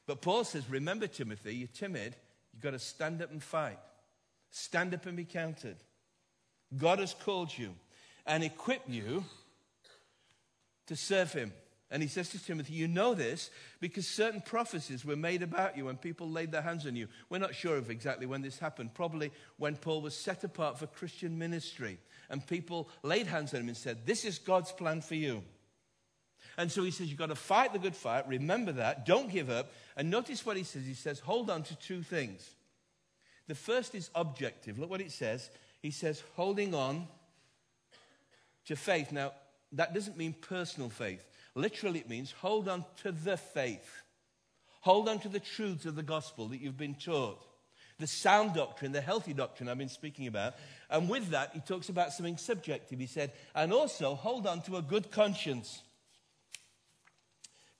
But 0.07 0.21
Paul 0.21 0.43
says, 0.43 0.69
Remember, 0.69 1.07
Timothy, 1.07 1.55
you're 1.55 1.67
timid. 1.67 2.15
You've 2.53 2.61
got 2.61 2.71
to 2.71 2.79
stand 2.79 3.21
up 3.21 3.31
and 3.31 3.43
fight, 3.43 3.79
stand 4.51 4.93
up 4.93 5.05
and 5.05 5.17
be 5.17 5.25
counted. 5.25 5.77
God 6.75 6.99
has 6.99 7.13
called 7.13 7.55
you 7.55 7.73
and 8.25 8.43
equipped 8.43 8.89
you 8.89 9.23
to 10.87 10.95
serve 10.95 11.33
him. 11.33 11.53
And 11.91 12.01
he 12.01 12.09
says 12.09 12.29
to 12.29 12.43
Timothy, 12.43 12.73
You 12.73 12.87
know 12.87 13.13
this 13.13 13.51
because 13.79 14.07
certain 14.07 14.41
prophecies 14.41 15.05
were 15.05 15.15
made 15.15 15.43
about 15.43 15.77
you 15.77 15.85
when 15.85 15.97
people 15.97 16.29
laid 16.29 16.51
their 16.51 16.61
hands 16.61 16.85
on 16.85 16.95
you. 16.95 17.07
We're 17.29 17.37
not 17.37 17.53
sure 17.53 17.77
of 17.77 17.91
exactly 17.91 18.25
when 18.25 18.41
this 18.41 18.57
happened. 18.57 18.93
Probably 18.95 19.31
when 19.57 19.75
Paul 19.75 20.01
was 20.01 20.15
set 20.15 20.43
apart 20.43 20.79
for 20.79 20.87
Christian 20.87 21.37
ministry. 21.37 21.99
And 22.29 22.45
people 22.45 22.89
laid 23.03 23.27
hands 23.27 23.53
on 23.53 23.61
him 23.61 23.67
and 23.67 23.77
said, 23.77 24.05
This 24.05 24.25
is 24.25 24.39
God's 24.39 24.71
plan 24.71 25.01
for 25.01 25.15
you. 25.15 25.43
And 26.57 26.71
so 26.71 26.83
he 26.83 26.91
says, 26.91 27.07
You've 27.07 27.19
got 27.19 27.27
to 27.27 27.35
fight 27.35 27.73
the 27.73 27.79
good 27.79 27.95
fight. 27.95 28.27
Remember 28.27 28.71
that. 28.73 29.05
Don't 29.05 29.31
give 29.31 29.49
up. 29.49 29.71
And 29.97 30.09
notice 30.09 30.45
what 30.45 30.57
he 30.57 30.63
says. 30.63 30.85
He 30.85 30.93
says, 30.93 31.19
Hold 31.19 31.49
on 31.49 31.63
to 31.63 31.75
two 31.75 32.01
things. 32.01 32.49
The 33.47 33.55
first 33.55 33.93
is 33.95 34.09
objective. 34.15 34.79
Look 34.79 34.89
what 34.89 35.01
it 35.01 35.11
says. 35.11 35.49
He 35.81 35.91
says, 35.91 36.23
holding 36.35 36.73
on 36.73 37.07
to 38.65 38.75
faith. 38.75 39.11
Now, 39.11 39.33
that 39.73 39.93
doesn't 39.93 40.17
mean 40.17 40.33
personal 40.33 40.89
faith. 40.89 41.23
Literally, 41.53 41.99
it 41.99 42.09
means 42.09 42.31
hold 42.31 42.67
on 42.67 42.85
to 43.03 43.11
the 43.11 43.37
faith. 43.37 44.01
Hold 44.81 45.07
on 45.07 45.19
to 45.19 45.29
the 45.29 45.39
truths 45.39 45.85
of 45.85 45.95
the 45.95 46.03
gospel 46.03 46.47
that 46.47 46.59
you've 46.59 46.77
been 46.77 46.95
taught. 46.95 47.39
The 47.99 48.07
sound 48.07 48.55
doctrine, 48.55 48.91
the 48.91 49.01
healthy 49.01 49.33
doctrine 49.33 49.69
I've 49.69 49.77
been 49.77 49.87
speaking 49.87 50.27
about. 50.27 50.55
And 50.89 51.07
with 51.07 51.29
that, 51.29 51.51
he 51.53 51.59
talks 51.59 51.87
about 51.89 52.11
something 52.11 52.37
subjective. 52.37 52.99
He 52.99 53.07
said, 53.07 53.31
and 53.53 53.71
also 53.71 54.15
hold 54.15 54.47
on 54.47 54.61
to 54.63 54.77
a 54.77 54.81
good 54.81 55.11
conscience. 55.11 55.81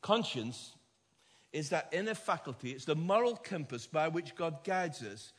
Conscience 0.06 0.76
is 1.52 1.70
that 1.70 1.90
inner 1.92 2.14
faculty, 2.14 2.72
it's 2.72 2.86
the 2.86 2.96
moral 2.96 3.36
compass 3.36 3.88
by 3.88 4.08
which 4.08 4.36
God 4.36 4.64
guides 4.64 5.02
us 5.02 5.34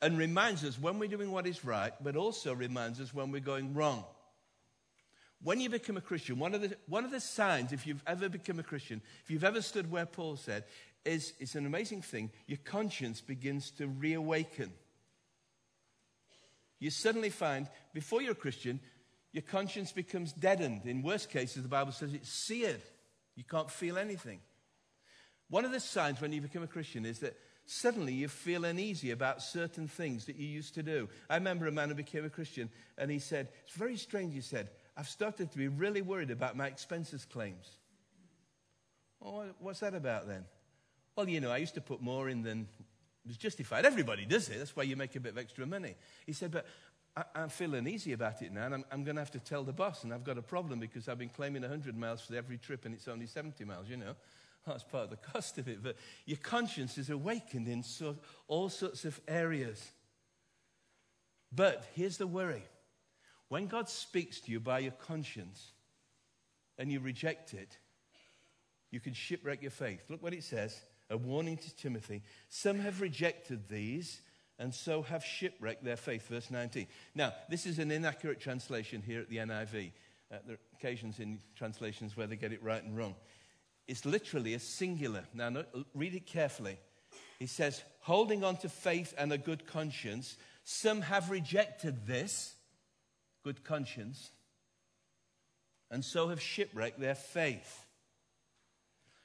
and 0.00 0.16
reminds 0.16 0.62
us 0.64 0.78
when 0.78 0.98
we're 0.98 1.08
doing 1.08 1.32
what 1.32 1.46
is 1.46 1.64
right, 1.64 1.92
but 2.00 2.14
also 2.14 2.54
reminds 2.54 3.00
us 3.00 3.12
when 3.12 3.32
we're 3.32 3.40
going 3.40 3.74
wrong 3.74 4.04
when 5.44 5.60
you 5.60 5.68
become 5.68 5.98
a 5.98 6.00
Christian, 6.00 6.38
one 6.38 6.54
of, 6.54 6.62
the, 6.62 6.74
one 6.88 7.04
of 7.04 7.10
the 7.10 7.20
signs, 7.20 7.72
if 7.72 7.86
you've 7.86 8.02
ever 8.06 8.30
become 8.30 8.58
a 8.58 8.62
Christian, 8.62 9.02
if 9.22 9.30
you've 9.30 9.44
ever 9.44 9.60
stood 9.60 9.90
where 9.90 10.06
Paul 10.06 10.36
said, 10.36 10.64
is 11.04 11.34
it's 11.38 11.54
an 11.54 11.66
amazing 11.66 12.00
thing. 12.00 12.30
Your 12.46 12.58
conscience 12.64 13.20
begins 13.20 13.70
to 13.72 13.86
reawaken. 13.86 14.72
You 16.80 16.88
suddenly 16.88 17.28
find, 17.28 17.68
before 17.92 18.22
you're 18.22 18.32
a 18.32 18.36
Christian, 18.36 18.80
your 19.32 19.42
conscience 19.42 19.92
becomes 19.92 20.32
deadened. 20.32 20.86
In 20.86 21.02
worst 21.02 21.28
cases, 21.28 21.62
the 21.62 21.68
Bible 21.68 21.92
says 21.92 22.14
it's 22.14 22.30
seared. 22.30 22.80
You 23.36 23.44
can't 23.44 23.70
feel 23.70 23.98
anything. 23.98 24.40
One 25.48 25.64
of 25.64 25.72
the 25.72 25.80
signs 25.80 26.20
when 26.20 26.32
you 26.32 26.40
become 26.40 26.62
a 26.62 26.68
Christian 26.68 27.04
is 27.04 27.20
that 27.20 27.36
suddenly 27.66 28.12
you 28.12 28.28
feel 28.28 28.64
uneasy 28.64 29.10
about 29.10 29.42
certain 29.42 29.88
things 29.88 30.26
that 30.26 30.36
you 30.36 30.46
used 30.46 30.74
to 30.74 30.82
do. 30.82 31.08
I 31.28 31.36
remember 31.36 31.66
a 31.66 31.72
man 31.72 31.88
who 31.88 31.94
became 31.94 32.24
a 32.24 32.30
Christian, 32.30 32.70
and 32.96 33.10
he 33.10 33.18
said, 33.18 33.48
It's 33.66 33.76
very 33.76 33.96
strange, 33.96 34.34
he 34.34 34.40
said. 34.40 34.70
I've 34.96 35.08
started 35.08 35.50
to 35.52 35.58
be 35.58 35.68
really 35.68 36.02
worried 36.02 36.30
about 36.30 36.56
my 36.56 36.68
expenses 36.68 37.24
claims. 37.24 37.68
Well, 39.20 39.46
what's 39.58 39.80
that 39.80 39.94
about 39.94 40.28
then? 40.28 40.44
Well, 41.16 41.28
you 41.28 41.40
know, 41.40 41.50
I 41.50 41.58
used 41.58 41.74
to 41.74 41.80
put 41.80 42.00
more 42.00 42.28
in 42.28 42.42
than 42.42 42.68
was 43.26 43.36
justified. 43.36 43.86
Everybody 43.86 44.26
does 44.26 44.48
it. 44.48 44.58
That's 44.58 44.76
why 44.76 44.82
you 44.82 44.96
make 44.96 45.16
a 45.16 45.20
bit 45.20 45.32
of 45.32 45.38
extra 45.38 45.66
money. 45.66 45.94
He 46.26 46.32
said, 46.32 46.50
but 46.50 46.66
I, 47.16 47.24
am 47.36 47.48
feeling 47.48 47.86
easy 47.86 48.12
about 48.12 48.42
it 48.42 48.52
now, 48.52 48.66
and 48.66 48.74
I'm, 48.74 48.84
I'm 48.90 49.04
going 49.04 49.16
to 49.16 49.20
have 49.20 49.30
to 49.32 49.38
tell 49.38 49.62
the 49.62 49.72
boss, 49.72 50.04
and 50.04 50.12
I've 50.12 50.24
got 50.24 50.38
a 50.38 50.42
problem 50.42 50.80
because 50.80 51.08
I've 51.08 51.18
been 51.18 51.28
claiming 51.28 51.62
100 51.62 51.96
miles 51.96 52.22
for 52.22 52.34
every 52.34 52.58
trip, 52.58 52.84
and 52.84 52.94
it's 52.94 53.08
only 53.08 53.26
70 53.26 53.64
miles, 53.64 53.88
you 53.88 53.96
know. 53.96 54.14
That's 54.66 54.82
part 54.82 55.04
of 55.04 55.10
the 55.10 55.16
cost 55.32 55.58
of 55.58 55.68
it. 55.68 55.82
But 55.82 55.96
your 56.26 56.38
conscience 56.38 56.98
is 56.98 57.10
awakened 57.10 57.68
in 57.68 57.82
so, 57.82 58.16
all 58.48 58.68
sorts 58.68 59.04
of 59.04 59.20
areas. 59.28 59.84
But 61.52 61.86
here's 61.94 62.16
the 62.16 62.26
worry 62.26 62.64
when 63.48 63.66
God 63.66 63.88
speaks 63.88 64.40
to 64.40 64.50
you 64.50 64.58
by 64.58 64.80
your 64.80 64.92
conscience 64.92 65.72
and 66.78 66.90
you 66.90 66.98
reject 66.98 67.54
it, 67.54 67.78
you 68.90 68.98
can 68.98 69.12
shipwreck 69.12 69.62
your 69.62 69.70
faith. 69.70 70.04
Look 70.08 70.22
what 70.22 70.34
it 70.34 70.42
says 70.42 70.80
a 71.10 71.16
warning 71.16 71.58
to 71.58 71.76
Timothy. 71.76 72.22
Some 72.48 72.78
have 72.80 73.00
rejected 73.00 73.68
these 73.68 74.22
and 74.58 74.74
so 74.74 75.02
have 75.02 75.24
shipwrecked 75.24 75.84
their 75.84 75.96
faith. 75.96 76.28
Verse 76.28 76.50
19. 76.50 76.86
Now, 77.14 77.32
this 77.48 77.66
is 77.66 77.78
an 77.78 77.90
inaccurate 77.90 78.40
translation 78.40 79.02
here 79.02 79.20
at 79.20 79.28
the 79.28 79.38
NIV. 79.38 79.92
Uh, 80.32 80.36
there 80.46 80.56
are 80.56 80.78
occasions 80.78 81.20
in 81.20 81.40
translations 81.56 82.16
where 82.16 82.26
they 82.26 82.36
get 82.36 82.52
it 82.52 82.62
right 82.62 82.82
and 82.82 82.96
wrong. 82.96 83.14
It's 83.86 84.04
literally 84.04 84.54
a 84.54 84.58
singular. 84.58 85.24
Now, 85.34 85.50
no, 85.50 85.64
read 85.94 86.14
it 86.14 86.26
carefully. 86.26 86.78
He 87.38 87.46
says, 87.46 87.82
holding 88.00 88.44
on 88.44 88.56
to 88.58 88.68
faith 88.68 89.12
and 89.18 89.32
a 89.32 89.38
good 89.38 89.66
conscience, 89.66 90.36
some 90.64 91.02
have 91.02 91.30
rejected 91.30 92.06
this 92.06 92.54
good 93.44 93.62
conscience, 93.64 94.30
and 95.90 96.04
so 96.04 96.28
have 96.28 96.40
shipwrecked 96.40 96.98
their 96.98 97.14
faith. 97.14 97.84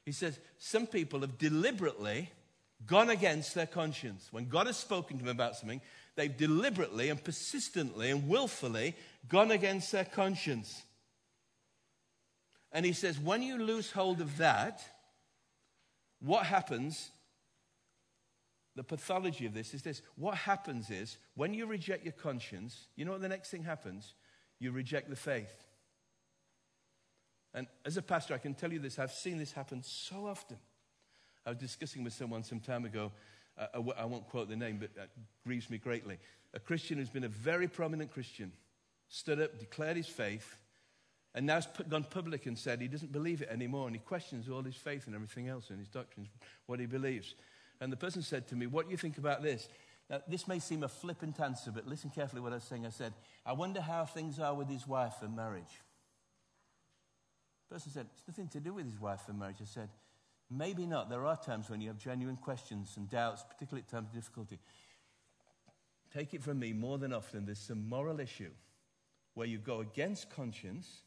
He 0.06 0.12
says, 0.12 0.40
Some 0.58 0.88
people 0.88 1.22
have 1.22 1.38
deliberately 1.38 2.30
gone 2.86 3.10
against 3.10 3.56
their 3.56 3.68
conscience. 3.68 4.30
When 4.32 4.48
God 4.48 4.68
has 4.68 4.78
spoken 4.78 5.18
to 5.18 5.24
them 5.24 5.36
about 5.36 5.56
something, 5.56 5.82
they've 6.16 6.36
deliberately 6.36 7.10
and 7.10 7.24
persistently 7.24 8.10
and 8.10 8.28
willfully 8.28 8.96
gone 9.28 9.52
against 9.52 9.92
their 9.92 10.06
conscience. 10.06 10.84
And 12.72 12.86
he 12.86 12.94
says, 12.94 13.20
when 13.20 13.42
you 13.42 13.58
lose 13.58 13.92
hold 13.92 14.22
of 14.22 14.38
that, 14.38 14.82
what 16.20 16.46
happens? 16.46 17.10
The 18.76 18.84
pathology 18.84 19.46
of 19.46 19.54
this 19.54 19.74
is 19.74 19.82
this. 19.82 20.02
What 20.16 20.36
happens 20.36 20.90
is, 20.90 21.18
when 21.36 21.54
you 21.54 21.66
reject 21.66 22.06
your 22.06 22.14
conscience, 22.14 22.88
you 22.96 23.06
know 23.06 23.12
what 23.14 23.22
the 23.22 23.30
next 23.30 23.50
thing 23.50 23.64
happens? 23.64 24.14
You 24.60 24.72
reject 24.72 25.10
the 25.10 25.16
faith. 25.16 25.52
And 27.54 27.68
as 27.84 27.98
a 27.98 28.02
pastor, 28.02 28.36
I 28.36 28.38
can 28.38 28.54
tell 28.54 28.72
you 28.72 28.80
this. 28.80 29.00
I've 29.00 29.12
seen 29.12 29.38
this 29.38 29.52
happen 29.52 29.82
so 29.84 30.28
often. 30.28 30.58
I 31.46 31.50
was 31.50 31.60
discussing 31.60 32.04
with 32.04 32.14
someone 32.14 32.44
some 32.44 32.60
time 32.60 32.86
ago. 32.86 33.12
Uh, 33.58 33.82
I 33.98 34.06
won't 34.06 34.28
quote 34.30 34.50
the 34.50 34.56
name, 34.56 34.78
but 34.80 34.92
it 35.02 35.10
grieves 35.46 35.70
me 35.70 35.78
greatly. 35.78 36.18
A 36.54 36.60
Christian 36.60 36.98
who's 36.98 37.10
been 37.10 37.24
a 37.24 37.30
very 37.30 37.68
prominent 37.68 38.12
Christian, 38.12 38.52
stood 39.10 39.42
up, 39.42 39.60
declared 39.60 39.98
his 39.98 40.08
faith, 40.08 40.58
and 41.36 41.46
now 41.46 41.56
has 41.56 41.68
gone 41.88 42.04
public 42.04 42.46
and 42.46 42.58
said 42.58 42.82
he 42.82 42.88
doesn't 42.88 43.12
believe 43.12 43.42
it 43.42 43.50
anymore, 43.50 43.88
and 43.88 43.96
he 43.96 44.00
questions 44.00 44.50
all 44.50 44.62
his 44.62 44.76
faith 44.76 45.06
and 45.08 45.16
everything 45.16 45.48
else 45.48 45.70
and 45.70 45.80
his 45.80 45.88
doctrines, 45.88 46.30
what 46.66 46.80
he 46.80 46.86
believes. 46.86 47.36
And 47.82 47.92
the 47.92 47.98
person 47.98 48.22
said 48.22 48.48
to 48.50 48.56
me, 48.56 48.68
What 48.68 48.86
do 48.86 48.92
you 48.92 48.98
think 48.98 49.18
about 49.18 49.44
this? 49.44 49.68
Now, 50.10 50.22
this 50.28 50.48
may 50.48 50.60
seem 50.60 50.84
a 50.84 50.88
flippant 50.88 51.40
answer, 51.40 51.72
but 51.72 51.88
listen 51.88 52.10
carefully 52.10 52.42
what 52.42 52.52
I 52.52 52.56
was 52.56 52.64
saying. 52.64 52.86
I 52.86 52.90
said, 52.90 53.14
I 53.46 53.54
wonder 53.54 53.80
how 53.80 54.06
things 54.06 54.40
are 54.40 54.56
with 54.56 54.68
his 54.68 54.88
wife 54.88 55.22
and 55.22 55.36
marriage. 55.36 55.82
The 57.70 57.76
person 57.76 57.92
said, 57.92 58.08
It's 58.14 58.28
nothing 58.28 58.48
to 58.50 58.60
do 58.60 58.74
with 58.74 58.86
his 58.86 59.00
wife 59.00 59.22
and 59.28 59.38
marriage. 59.38 59.58
I 59.62 59.66
said, 59.66 59.90
Maybe 60.50 60.86
not. 60.86 61.10
There 61.10 61.26
are 61.26 61.38
times 61.38 61.70
when 61.70 61.82
you 61.82 61.90
have 61.90 61.98
genuine 61.98 62.38
questions 62.38 62.96
and 62.98 63.10
doubts, 63.10 63.44
particularly 63.48 63.84
at 63.84 63.92
times 63.92 64.08
of 64.08 64.14
difficulty. 64.14 64.60
Take 66.14 66.34
it 66.34 66.42
from 66.42 66.60
me, 66.60 66.74
more 66.74 66.98
than 66.98 67.14
often, 67.14 67.46
there's 67.46 67.60
some 67.60 67.88
moral 67.88 68.20
issue 68.20 68.50
where 69.36 69.48
you 69.48 69.60
go 69.60 69.82
against 69.82 70.30
conscience 70.32 71.04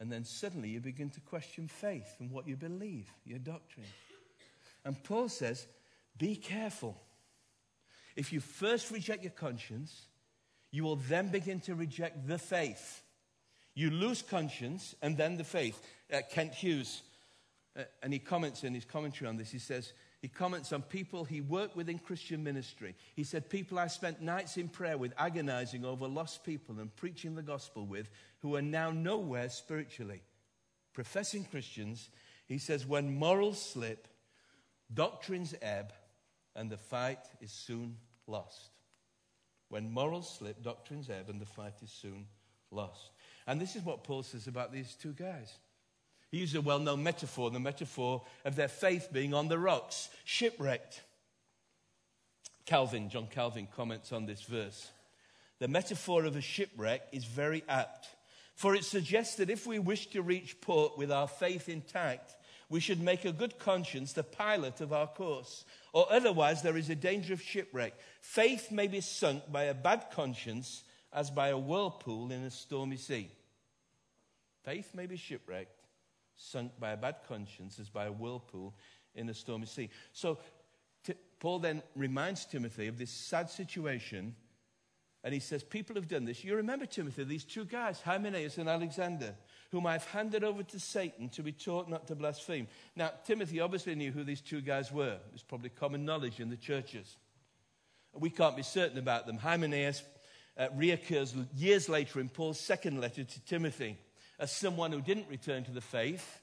and 0.00 0.10
then 0.10 0.24
suddenly 0.24 0.68
you 0.68 0.80
begin 0.80 1.10
to 1.10 1.20
question 1.20 1.68
faith 1.68 2.16
and 2.18 2.28
what 2.30 2.48
you 2.48 2.56
believe, 2.56 3.08
your 3.24 3.38
doctrine. 3.38 3.86
And 4.84 5.00
Paul 5.04 5.28
says, 5.28 5.68
Be 6.18 6.34
careful. 6.34 7.00
If 8.16 8.32
you 8.32 8.40
first 8.40 8.90
reject 8.90 9.22
your 9.22 9.30
conscience, 9.30 10.06
you 10.72 10.82
will 10.82 10.96
then 10.96 11.28
begin 11.28 11.60
to 11.60 11.76
reject 11.76 12.26
the 12.26 12.38
faith. 12.38 13.02
You 13.74 13.90
lose 13.90 14.22
conscience 14.22 14.94
and 15.00 15.16
then 15.16 15.36
the 15.36 15.44
faith. 15.44 15.80
Uh, 16.12 16.20
Kent 16.30 16.52
Hughes, 16.52 17.02
uh, 17.76 17.84
and 18.02 18.12
he 18.12 18.18
comments 18.18 18.64
in 18.64 18.74
his 18.74 18.84
commentary 18.84 19.28
on 19.28 19.36
this, 19.36 19.50
he 19.50 19.58
says, 19.58 19.92
he 20.20 20.28
comments 20.28 20.72
on 20.72 20.82
people 20.82 21.24
he 21.24 21.40
worked 21.40 21.74
with 21.74 21.88
in 21.88 21.98
Christian 21.98 22.44
ministry. 22.44 22.94
He 23.16 23.24
said, 23.24 23.50
People 23.50 23.78
I 23.78 23.88
spent 23.88 24.20
nights 24.20 24.56
in 24.56 24.68
prayer 24.68 24.96
with, 24.96 25.12
agonizing 25.18 25.84
over 25.84 26.06
lost 26.06 26.44
people 26.44 26.78
and 26.78 26.94
preaching 26.94 27.34
the 27.34 27.42
gospel 27.42 27.86
with, 27.86 28.08
who 28.38 28.54
are 28.54 28.62
now 28.62 28.90
nowhere 28.90 29.48
spiritually. 29.48 30.22
Professing 30.92 31.44
Christians, 31.44 32.10
he 32.46 32.58
says, 32.58 32.86
when 32.86 33.14
morals 33.14 33.60
slip, 33.60 34.06
doctrines 34.92 35.54
ebb, 35.62 35.92
and 36.54 36.70
the 36.70 36.76
fight 36.76 37.20
is 37.40 37.50
soon 37.50 37.96
lost. 38.26 38.70
When 39.70 39.90
morals 39.90 40.28
slip, 40.38 40.62
doctrines 40.62 41.08
ebb, 41.08 41.30
and 41.30 41.40
the 41.40 41.46
fight 41.46 41.74
is 41.82 41.90
soon 41.90 42.26
lost. 42.70 43.10
And 43.46 43.60
this 43.60 43.74
is 43.74 43.82
what 43.82 44.04
Paul 44.04 44.22
says 44.22 44.46
about 44.46 44.72
these 44.72 44.94
two 44.94 45.14
guys. 45.14 45.58
He 46.32 46.38
uses 46.38 46.56
a 46.56 46.62
well 46.62 46.78
known 46.78 47.02
metaphor, 47.02 47.50
the 47.50 47.60
metaphor 47.60 48.22
of 48.46 48.56
their 48.56 48.68
faith 48.68 49.10
being 49.12 49.34
on 49.34 49.48
the 49.48 49.58
rocks, 49.58 50.08
shipwrecked. 50.24 51.02
Calvin, 52.64 53.10
John 53.10 53.26
Calvin, 53.26 53.68
comments 53.76 54.12
on 54.12 54.24
this 54.24 54.40
verse. 54.42 54.90
The 55.58 55.68
metaphor 55.68 56.24
of 56.24 56.34
a 56.34 56.40
shipwreck 56.40 57.02
is 57.12 57.26
very 57.26 57.62
apt, 57.68 58.08
for 58.54 58.74
it 58.74 58.84
suggests 58.84 59.36
that 59.36 59.50
if 59.50 59.66
we 59.66 59.78
wish 59.78 60.06
to 60.08 60.22
reach 60.22 60.60
port 60.62 60.96
with 60.96 61.12
our 61.12 61.28
faith 61.28 61.68
intact, 61.68 62.34
we 62.70 62.80
should 62.80 63.02
make 63.02 63.26
a 63.26 63.32
good 63.32 63.58
conscience 63.58 64.14
the 64.14 64.22
pilot 64.22 64.80
of 64.80 64.90
our 64.90 65.08
course, 65.08 65.66
or 65.92 66.10
otherwise 66.10 66.62
there 66.62 66.78
is 66.78 66.88
a 66.88 66.94
danger 66.94 67.34
of 67.34 67.42
shipwreck. 67.42 67.92
Faith 68.22 68.72
may 68.72 68.86
be 68.86 69.02
sunk 69.02 69.52
by 69.52 69.64
a 69.64 69.74
bad 69.74 70.06
conscience 70.10 70.82
as 71.12 71.30
by 71.30 71.48
a 71.48 71.58
whirlpool 71.58 72.32
in 72.32 72.42
a 72.42 72.50
stormy 72.50 72.96
sea. 72.96 73.30
Faith 74.64 74.94
may 74.94 75.04
be 75.04 75.18
shipwrecked, 75.18 75.81
sunk 76.42 76.72
by 76.78 76.90
a 76.90 76.96
bad 76.96 77.16
conscience 77.28 77.78
as 77.78 77.88
by 77.88 78.06
a 78.06 78.12
whirlpool 78.12 78.74
in 79.14 79.28
a 79.28 79.34
stormy 79.34 79.66
sea. 79.66 79.90
So 80.12 80.38
t- 81.04 81.14
Paul 81.38 81.60
then 81.60 81.82
reminds 81.94 82.44
Timothy 82.44 82.88
of 82.88 82.98
this 82.98 83.10
sad 83.10 83.50
situation, 83.50 84.34
and 85.24 85.32
he 85.32 85.40
says, 85.40 85.62
People 85.62 85.96
have 85.96 86.08
done 86.08 86.24
this. 86.24 86.44
You 86.44 86.56
remember, 86.56 86.86
Timothy, 86.86 87.24
these 87.24 87.44
two 87.44 87.64
guys, 87.64 88.00
Hymenaeus 88.00 88.58
and 88.58 88.68
Alexander 88.68 89.34
whom 89.72 89.86
I've 89.86 90.04
handed 90.04 90.44
over 90.44 90.62
to 90.62 90.78
Satan 90.78 91.30
to 91.30 91.42
be 91.42 91.50
taught 91.50 91.88
not 91.88 92.06
to 92.08 92.14
blaspheme. 92.14 92.68
Now, 92.94 93.10
Timothy 93.24 93.58
obviously 93.60 93.94
knew 93.94 94.12
who 94.12 94.22
these 94.22 94.42
two 94.42 94.60
guys 94.60 94.92
were. 94.92 95.14
It 95.14 95.32
was 95.32 95.42
probably 95.42 95.70
common 95.70 96.04
knowledge 96.04 96.40
in 96.40 96.50
the 96.50 96.58
churches. 96.58 97.16
We 98.12 98.28
can't 98.28 98.54
be 98.54 98.62
certain 98.62 98.98
about 98.98 99.26
them. 99.26 99.38
Hymenaeus 99.38 100.02
uh, 100.58 100.68
reoccurs 100.76 101.32
years 101.56 101.88
later 101.88 102.20
in 102.20 102.28
Paul's 102.28 102.60
second 102.60 103.00
letter 103.00 103.24
to 103.24 103.44
Timothy 103.46 103.96
as 104.42 104.50
someone 104.50 104.90
who 104.90 105.00
didn't 105.00 105.28
return 105.30 105.62
to 105.62 105.70
the 105.70 105.80
faith, 105.80 106.40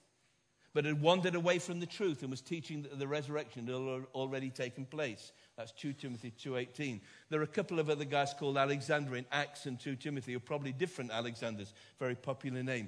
but 0.73 0.85
had 0.85 1.01
wandered 1.01 1.35
away 1.35 1.59
from 1.59 1.81
the 1.81 1.85
truth 1.85 2.21
and 2.21 2.31
was 2.31 2.39
teaching 2.39 2.83
that 2.83 2.97
the 2.97 3.07
resurrection 3.07 3.67
had 3.67 3.75
already 4.15 4.49
taken 4.49 4.85
place. 4.85 5.33
That's 5.57 5.73
2 5.73 5.91
Timothy 5.93 6.31
2.18. 6.41 7.01
There 7.29 7.41
are 7.41 7.43
a 7.43 7.47
couple 7.47 7.77
of 7.77 7.89
other 7.89 8.05
guys 8.05 8.33
called 8.33 8.57
Alexander 8.57 9.17
in 9.17 9.25
Acts 9.33 9.65
and 9.65 9.77
2 9.77 9.97
Timothy, 9.97 10.31
who 10.31 10.37
are 10.37 10.41
probably 10.41 10.71
different 10.71 11.11
Alexanders, 11.11 11.73
very 11.99 12.15
popular 12.15 12.63
name. 12.63 12.87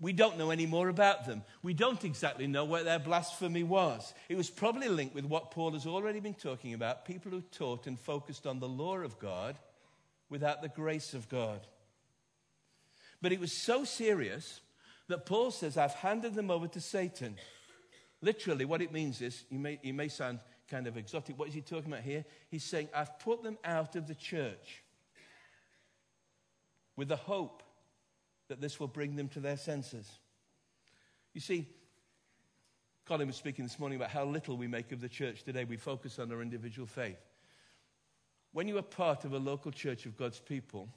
We 0.00 0.12
don't 0.12 0.38
know 0.38 0.50
any 0.50 0.66
more 0.66 0.88
about 0.88 1.24
them. 1.24 1.44
We 1.62 1.72
don't 1.72 2.04
exactly 2.04 2.48
know 2.48 2.64
what 2.64 2.84
their 2.84 2.98
blasphemy 2.98 3.62
was. 3.62 4.12
It 4.28 4.36
was 4.36 4.50
probably 4.50 4.88
linked 4.88 5.14
with 5.14 5.24
what 5.24 5.52
Paul 5.52 5.70
has 5.74 5.86
already 5.86 6.18
been 6.18 6.34
talking 6.34 6.74
about 6.74 7.04
people 7.04 7.30
who 7.30 7.42
taught 7.42 7.86
and 7.86 7.96
focused 7.96 8.44
on 8.44 8.58
the 8.58 8.68
law 8.68 8.96
of 8.96 9.20
God 9.20 9.56
without 10.28 10.62
the 10.62 10.68
grace 10.68 11.14
of 11.14 11.28
God. 11.28 11.60
But 13.20 13.32
it 13.32 13.40
was 13.40 13.52
so 13.52 13.84
serious 13.84 14.60
that 15.08 15.26
Paul 15.26 15.50
says, 15.50 15.76
I've 15.76 15.94
handed 15.94 16.34
them 16.34 16.50
over 16.50 16.68
to 16.68 16.80
Satan. 16.80 17.36
Literally, 18.20 18.64
what 18.64 18.82
it 18.82 18.92
means 18.92 19.20
is, 19.20 19.44
you 19.50 19.58
may, 19.58 19.78
you 19.82 19.94
may 19.94 20.08
sound 20.08 20.40
kind 20.68 20.86
of 20.86 20.96
exotic. 20.96 21.38
What 21.38 21.48
is 21.48 21.54
he 21.54 21.62
talking 21.62 21.90
about 21.92 22.04
here? 22.04 22.24
He's 22.50 22.64
saying, 22.64 22.88
I've 22.94 23.18
put 23.18 23.42
them 23.42 23.58
out 23.64 23.96
of 23.96 24.06
the 24.06 24.14
church 24.14 24.82
with 26.96 27.08
the 27.08 27.16
hope 27.16 27.62
that 28.48 28.60
this 28.60 28.78
will 28.78 28.88
bring 28.88 29.16
them 29.16 29.28
to 29.28 29.40
their 29.40 29.56
senses. 29.56 30.10
You 31.32 31.40
see, 31.40 31.66
Colin 33.06 33.26
was 33.26 33.36
speaking 33.36 33.64
this 33.64 33.78
morning 33.78 33.96
about 33.96 34.10
how 34.10 34.24
little 34.24 34.56
we 34.56 34.66
make 34.66 34.92
of 34.92 35.00
the 35.00 35.08
church 35.08 35.42
today. 35.44 35.64
We 35.64 35.76
focus 35.76 36.18
on 36.18 36.30
our 36.30 36.42
individual 36.42 36.86
faith. 36.86 37.18
When 38.52 38.68
you 38.68 38.76
are 38.78 38.82
part 38.82 39.24
of 39.24 39.32
a 39.32 39.38
local 39.38 39.70
church 39.70 40.06
of 40.06 40.16
God's 40.16 40.40
people, 40.40 40.88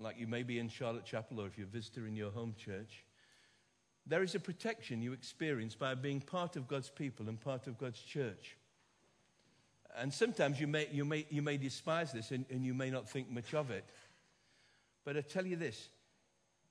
like 0.00 0.18
you 0.18 0.26
may 0.26 0.42
be 0.42 0.58
in 0.58 0.68
Charlotte 0.68 1.04
Chapel 1.04 1.40
or 1.40 1.46
if 1.46 1.58
you're 1.58 1.66
a 1.66 1.70
visitor 1.70 2.06
in 2.06 2.16
your 2.16 2.30
home 2.30 2.54
church, 2.56 3.04
there 4.06 4.22
is 4.22 4.34
a 4.34 4.40
protection 4.40 5.02
you 5.02 5.12
experience 5.12 5.74
by 5.74 5.94
being 5.94 6.20
part 6.20 6.56
of 6.56 6.66
God's 6.66 6.88
people 6.88 7.28
and 7.28 7.38
part 7.38 7.66
of 7.66 7.78
God's 7.78 8.00
church. 8.00 8.56
And 9.96 10.12
sometimes 10.12 10.60
you 10.60 10.66
may, 10.66 10.88
you 10.90 11.04
may, 11.04 11.26
you 11.30 11.42
may 11.42 11.56
despise 11.56 12.12
this 12.12 12.30
and, 12.30 12.46
and 12.50 12.64
you 12.64 12.74
may 12.74 12.90
not 12.90 13.08
think 13.08 13.30
much 13.30 13.54
of 13.54 13.70
it. 13.70 13.84
But 15.04 15.16
I 15.16 15.20
tell 15.20 15.46
you 15.46 15.56
this 15.56 15.88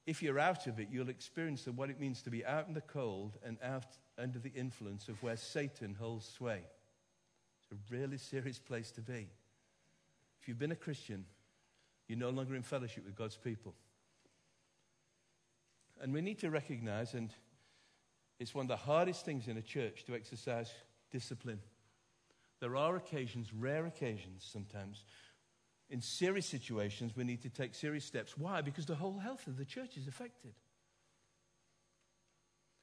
if 0.05 0.23
you're 0.23 0.39
out 0.39 0.65
of 0.65 0.79
it, 0.79 0.87
you'll 0.91 1.09
experience 1.09 1.67
what 1.67 1.89
it 1.89 1.99
means 1.99 2.23
to 2.23 2.31
be 2.31 2.43
out 2.45 2.67
in 2.67 2.73
the 2.73 2.81
cold 2.81 3.37
and 3.45 3.57
out 3.63 3.85
under 4.17 4.39
the 4.39 4.51
influence 4.53 5.07
of 5.07 5.21
where 5.21 5.37
Satan 5.37 5.95
holds 5.99 6.27
sway. 6.27 6.61
It's 7.61 7.71
a 7.71 7.95
really 7.95 8.17
serious 8.17 8.57
place 8.57 8.91
to 8.91 9.01
be. 9.01 9.27
If 10.41 10.47
you've 10.47 10.57
been 10.57 10.71
a 10.71 10.75
Christian, 10.75 11.25
you're 12.09 12.17
no 12.17 12.31
longer 12.31 12.55
in 12.55 12.63
fellowship 12.63 13.05
with 13.05 13.15
God's 13.15 13.37
people. 13.37 13.73
And 16.01 16.11
we 16.11 16.21
need 16.21 16.39
to 16.39 16.49
recognize, 16.49 17.13
and 17.13 17.29
it's 18.39 18.55
one 18.55 18.65
of 18.65 18.69
the 18.69 18.75
hardest 18.75 19.23
things 19.23 19.47
in 19.47 19.57
a 19.57 19.61
church 19.61 20.05
to 20.05 20.15
exercise 20.15 20.73
discipline. 21.11 21.59
There 22.59 22.75
are 22.75 22.95
occasions, 22.95 23.53
rare 23.53 23.85
occasions 23.85 24.47
sometimes, 24.51 25.03
in 25.89 26.01
serious 26.01 26.45
situations, 26.45 27.15
we 27.15 27.23
need 27.23 27.41
to 27.41 27.49
take 27.49 27.73
serious 27.73 28.05
steps. 28.05 28.37
Why? 28.37 28.61
Because 28.61 28.85
the 28.85 28.95
whole 28.95 29.17
health 29.17 29.47
of 29.47 29.57
the 29.57 29.65
church 29.65 29.97
is 29.97 30.07
affected. 30.07 30.53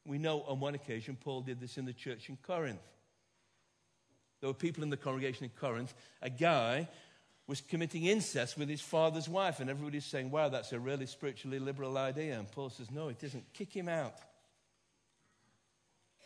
We 0.05 0.19
know 0.19 0.43
on 0.43 0.61
one 0.61 0.75
occasion 0.75 1.17
Paul 1.21 1.41
did 1.41 1.61
this 1.61 1.79
in 1.79 1.85
the 1.85 1.93
church 1.93 2.29
in 2.29 2.37
Corinth. 2.37 2.83
There 4.41 4.49
were 4.49 4.55
people 4.55 4.83
in 4.83 4.91
the 4.91 4.97
congregation 4.97 5.45
in 5.45 5.51
Corinth. 5.51 5.95
A 6.21 6.31
guy 6.31 6.89
was 7.47 7.61
committing 7.61 8.05
incest 8.05 8.59
with 8.59 8.69
his 8.69 8.81
father's 8.81 9.29
wife, 9.29 9.61
and 9.61 9.71
everybody's 9.71 10.05
saying, 10.05 10.31
Wow, 10.31 10.49
that's 10.49 10.73
a 10.73 10.81
really 10.81 11.07
spiritually 11.07 11.59
liberal 11.59 11.97
idea. 11.97 12.39
And 12.39 12.51
Paul 12.51 12.71
says, 12.71 12.91
No, 12.91 13.09
it 13.09 13.23
isn't. 13.23 13.53
Kick 13.53 13.73
him 13.73 13.89
out. 13.89 14.15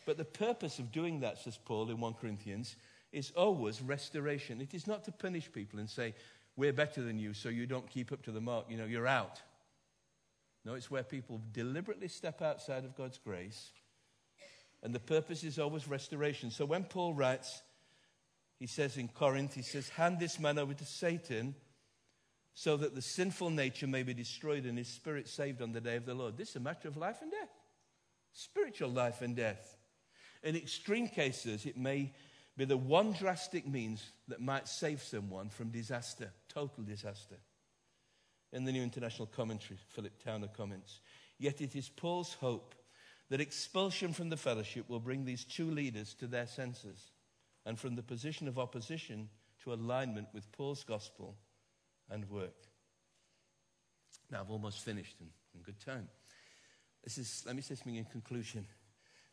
But 0.05 0.17
the 0.17 0.25
purpose 0.25 0.79
of 0.79 0.91
doing 0.91 1.19
that, 1.19 1.37
says 1.37 1.57
Paul 1.63 1.89
in 1.91 1.99
1 1.99 2.15
Corinthians, 2.15 2.75
is 3.11 3.31
always 3.31 3.81
restoration. 3.81 4.61
It 4.61 4.73
is 4.73 4.87
not 4.87 5.03
to 5.05 5.11
punish 5.11 5.51
people 5.51 5.79
and 5.79 5.89
say, 5.89 6.15
we're 6.55 6.73
better 6.73 7.01
than 7.01 7.17
you, 7.17 7.33
so 7.33 7.49
you 7.49 7.65
don't 7.65 7.89
keep 7.89 8.11
up 8.11 8.23
to 8.23 8.31
the 8.31 8.41
mark. 8.41 8.65
You 8.69 8.77
know, 8.77 8.85
you're 8.85 9.07
out. 9.07 9.41
No, 10.65 10.73
it's 10.73 10.91
where 10.91 11.03
people 11.03 11.41
deliberately 11.53 12.07
step 12.07 12.41
outside 12.41 12.83
of 12.83 12.95
God's 12.95 13.17
grace. 13.17 13.71
And 14.83 14.93
the 14.93 14.99
purpose 14.99 15.43
is 15.43 15.59
always 15.59 15.87
restoration. 15.87 16.51
So 16.51 16.65
when 16.65 16.83
Paul 16.83 17.13
writes, 17.13 17.61
he 18.61 18.67
says 18.67 18.95
in 18.95 19.07
Corinth, 19.07 19.55
he 19.55 19.63
says, 19.63 19.89
Hand 19.89 20.19
this 20.19 20.39
man 20.39 20.59
over 20.59 20.75
to 20.75 20.85
Satan 20.85 21.55
so 22.53 22.77
that 22.77 22.93
the 22.93 23.01
sinful 23.01 23.49
nature 23.49 23.87
may 23.87 24.03
be 24.03 24.13
destroyed 24.13 24.65
and 24.65 24.77
his 24.77 24.87
spirit 24.87 25.27
saved 25.27 25.63
on 25.63 25.71
the 25.71 25.81
day 25.81 25.95
of 25.95 26.05
the 26.05 26.13
Lord. 26.13 26.37
This 26.37 26.51
is 26.51 26.57
a 26.57 26.59
matter 26.59 26.87
of 26.87 26.95
life 26.95 27.23
and 27.23 27.31
death, 27.31 27.49
spiritual 28.33 28.91
life 28.91 29.23
and 29.23 29.35
death. 29.35 29.77
In 30.43 30.55
extreme 30.55 31.07
cases, 31.07 31.65
it 31.65 31.75
may 31.75 32.13
be 32.55 32.65
the 32.65 32.77
one 32.77 33.13
drastic 33.13 33.65
means 33.67 34.11
that 34.27 34.41
might 34.41 34.67
save 34.67 35.01
someone 35.01 35.49
from 35.49 35.71
disaster, 35.71 36.31
total 36.47 36.83
disaster. 36.83 37.37
In 38.53 38.63
the 38.63 38.71
New 38.71 38.83
International 38.83 39.25
Commentary, 39.25 39.79
Philip 39.89 40.23
Towner 40.23 40.49
comments 40.55 40.99
Yet 41.39 41.61
it 41.61 41.75
is 41.75 41.89
Paul's 41.89 42.35
hope 42.35 42.75
that 43.31 43.41
expulsion 43.41 44.13
from 44.13 44.29
the 44.29 44.37
fellowship 44.37 44.87
will 44.87 44.99
bring 44.99 45.25
these 45.25 45.45
two 45.45 45.71
leaders 45.71 46.13
to 46.19 46.27
their 46.27 46.45
senses 46.45 47.09
and 47.65 47.79
from 47.79 47.95
the 47.95 48.03
position 48.03 48.47
of 48.47 48.57
opposition 48.57 49.29
to 49.63 49.73
alignment 49.73 50.27
with 50.33 50.51
Paul's 50.51 50.83
gospel 50.83 51.35
and 52.09 52.29
work. 52.29 52.55
Now, 54.31 54.41
I've 54.41 54.49
almost 54.49 54.79
finished 54.79 55.17
in, 55.19 55.27
in 55.53 55.61
good 55.61 55.79
time. 55.79 56.07
This 57.03 57.17
is, 57.17 57.43
let 57.45 57.55
me 57.55 57.61
say 57.61 57.75
something 57.75 57.95
in 57.95 58.05
conclusion. 58.05 58.65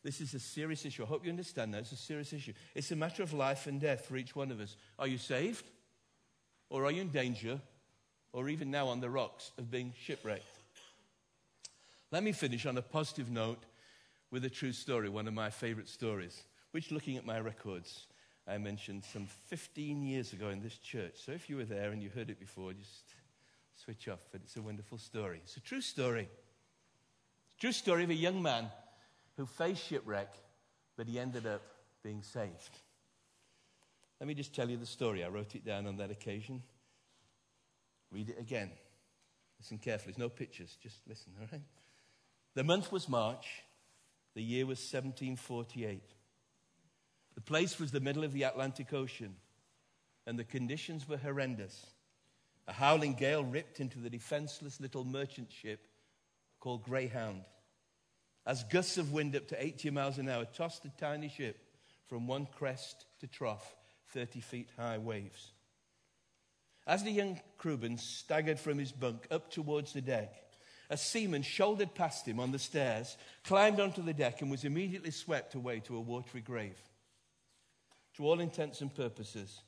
This 0.03 0.21
is 0.21 0.33
a 0.33 0.39
serious 0.39 0.85
issue. 0.85 1.03
I 1.03 1.07
hope 1.07 1.25
you 1.25 1.31
understand 1.31 1.73
that. 1.73 1.79
It's 1.79 1.91
a 1.91 1.97
serious 1.97 2.31
issue. 2.31 2.53
It's 2.73 2.91
a 2.91 2.95
matter 2.95 3.21
of 3.21 3.33
life 3.33 3.67
and 3.67 3.81
death 3.81 4.05
for 4.05 4.17
each 4.17 4.35
one 4.35 4.51
of 4.51 4.59
us. 4.59 4.75
Are 4.97 5.07
you 5.07 5.17
saved? 5.17 5.65
Or 6.69 6.85
are 6.85 6.91
you 6.91 7.01
in 7.01 7.09
danger? 7.09 7.59
Or 8.31 8.47
even 8.49 8.71
now 8.71 8.87
on 8.87 9.01
the 9.01 9.09
rocks 9.09 9.51
of 9.57 9.71
being 9.71 9.93
shipwrecked? 9.99 10.45
Let 12.11 12.23
me 12.23 12.31
finish 12.31 12.65
on 12.65 12.77
a 12.77 12.81
positive 12.81 13.29
note 13.29 13.63
with 14.31 14.45
a 14.45 14.49
true 14.49 14.71
story, 14.71 15.09
one 15.09 15.27
of 15.27 15.33
my 15.33 15.49
favorite 15.49 15.89
stories, 15.89 16.43
which, 16.71 16.91
looking 16.91 17.17
at 17.17 17.25
my 17.25 17.39
records, 17.39 18.07
I 18.49 18.57
mentioned 18.57 19.03
some 19.03 19.27
15 19.47 20.01
years 20.01 20.33
ago 20.33 20.49
in 20.49 20.61
this 20.61 20.77
church. 20.77 21.13
So 21.23 21.31
if 21.31 21.49
you 21.49 21.57
were 21.57 21.65
there 21.65 21.91
and 21.91 22.01
you 22.01 22.09
heard 22.09 22.29
it 22.29 22.39
before, 22.39 22.73
just 22.73 23.03
switch 23.75 24.07
off. 24.07 24.19
But 24.31 24.41
it's 24.43 24.57
a 24.57 24.61
wonderful 24.61 24.97
story. 24.97 25.41
It's 25.43 25.57
a 25.57 25.61
true 25.61 25.81
story. 25.81 26.27
A 27.57 27.61
true 27.61 27.71
story 27.71 28.03
of 28.03 28.09
a 28.09 28.15
young 28.15 28.41
man 28.41 28.65
who 29.37 29.45
faced 29.45 29.85
shipwreck, 29.87 30.33
but 30.97 31.07
he 31.07 31.19
ended 31.19 31.45
up 31.45 31.61
being 32.03 32.23
saved. 32.23 32.71
Let 34.19 34.27
me 34.27 34.33
just 34.33 34.55
tell 34.55 34.69
you 34.69 34.77
the 34.77 34.85
story. 34.85 35.23
I 35.23 35.27
wrote 35.29 35.55
it 35.55 35.63
down 35.63 35.85
on 35.85 35.97
that 35.97 36.09
occasion. 36.09 36.63
Read 38.11 38.29
it 38.29 38.39
again. 38.39 38.71
Listen 39.59 39.77
carefully. 39.77 40.13
There's 40.13 40.25
no 40.25 40.29
pictures. 40.29 40.75
Just 40.81 40.97
listen, 41.07 41.33
all 41.39 41.47
right? 41.51 41.61
The 42.55 42.63
month 42.63 42.91
was 42.91 43.07
March. 43.07 43.45
The 44.33 44.41
year 44.41 44.65
was 44.65 44.79
1748. 44.79 46.01
The 47.35 47.41
place 47.41 47.79
was 47.79 47.91
the 47.91 47.99
middle 47.99 48.23
of 48.23 48.33
the 48.33 48.43
Atlantic 48.43 48.93
Ocean, 48.93 49.35
and 50.25 50.37
the 50.37 50.43
conditions 50.43 51.07
were 51.07 51.17
horrendous. 51.17 51.85
A 52.67 52.73
howling 52.73 53.15
gale 53.15 53.43
ripped 53.43 53.79
into 53.79 53.99
the 53.99 54.09
defenseless 54.09 54.79
little 54.79 55.03
merchant 55.03 55.51
ship 55.51 55.87
called 56.59 56.83
Greyhound 56.83 57.43
as 58.49 58.63
gusts 58.63 58.97
of 58.97 59.11
wind 59.13 59.35
up 59.35 59.47
to 59.47 59.63
80 59.63 59.91
miles 59.91 60.17
an 60.17 60.27
hour 60.27 60.43
tossed 60.43 60.81
the 60.81 60.91
tiny 60.97 61.29
ship 61.29 61.55
from 62.07 62.25
one 62.25 62.47
crest 62.47 63.05
to 63.19 63.27
trough, 63.27 63.75
30 64.13 64.41
feet 64.41 64.69
high 64.75 64.97
waves. 64.97 65.51
As 66.87 67.03
the 67.03 67.11
young 67.11 67.39
crewman 67.59 67.99
staggered 67.99 68.59
from 68.59 68.79
his 68.79 68.91
bunk 68.91 69.27
up 69.29 69.51
towards 69.51 69.93
the 69.93 70.01
deck, 70.01 70.33
a 70.89 70.97
seaman 70.97 71.43
shouldered 71.43 71.93
past 71.93 72.27
him 72.27 72.39
on 72.39 72.51
the 72.51 72.57
stairs, 72.57 73.17
climbed 73.43 73.79
onto 73.79 74.01
the 74.01 74.15
deck, 74.15 74.41
and 74.41 74.49
was 74.49 74.65
immediately 74.65 75.11
swept 75.11 75.53
away 75.53 75.79
to 75.81 75.95
a 75.95 76.01
watery 76.01 76.41
grave. 76.41 76.81
To 78.19 78.27
all 78.27 78.41
intents 78.41 78.81
and 78.81 78.93
purposes, 78.93 79.61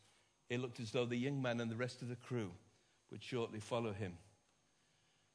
it 0.50 0.60
looked 0.60 0.82
as 0.82 0.92
though 0.92 1.06
the 1.06 1.16
young 1.16 1.42
man 1.42 1.62
and 1.62 1.72
the 1.72 1.78
rest 1.78 2.02
of 2.02 2.10
the 2.10 2.18
crew 2.18 2.52
would 3.10 3.24
shortly 3.24 3.62
follow 3.62 3.94
him. 3.94 4.18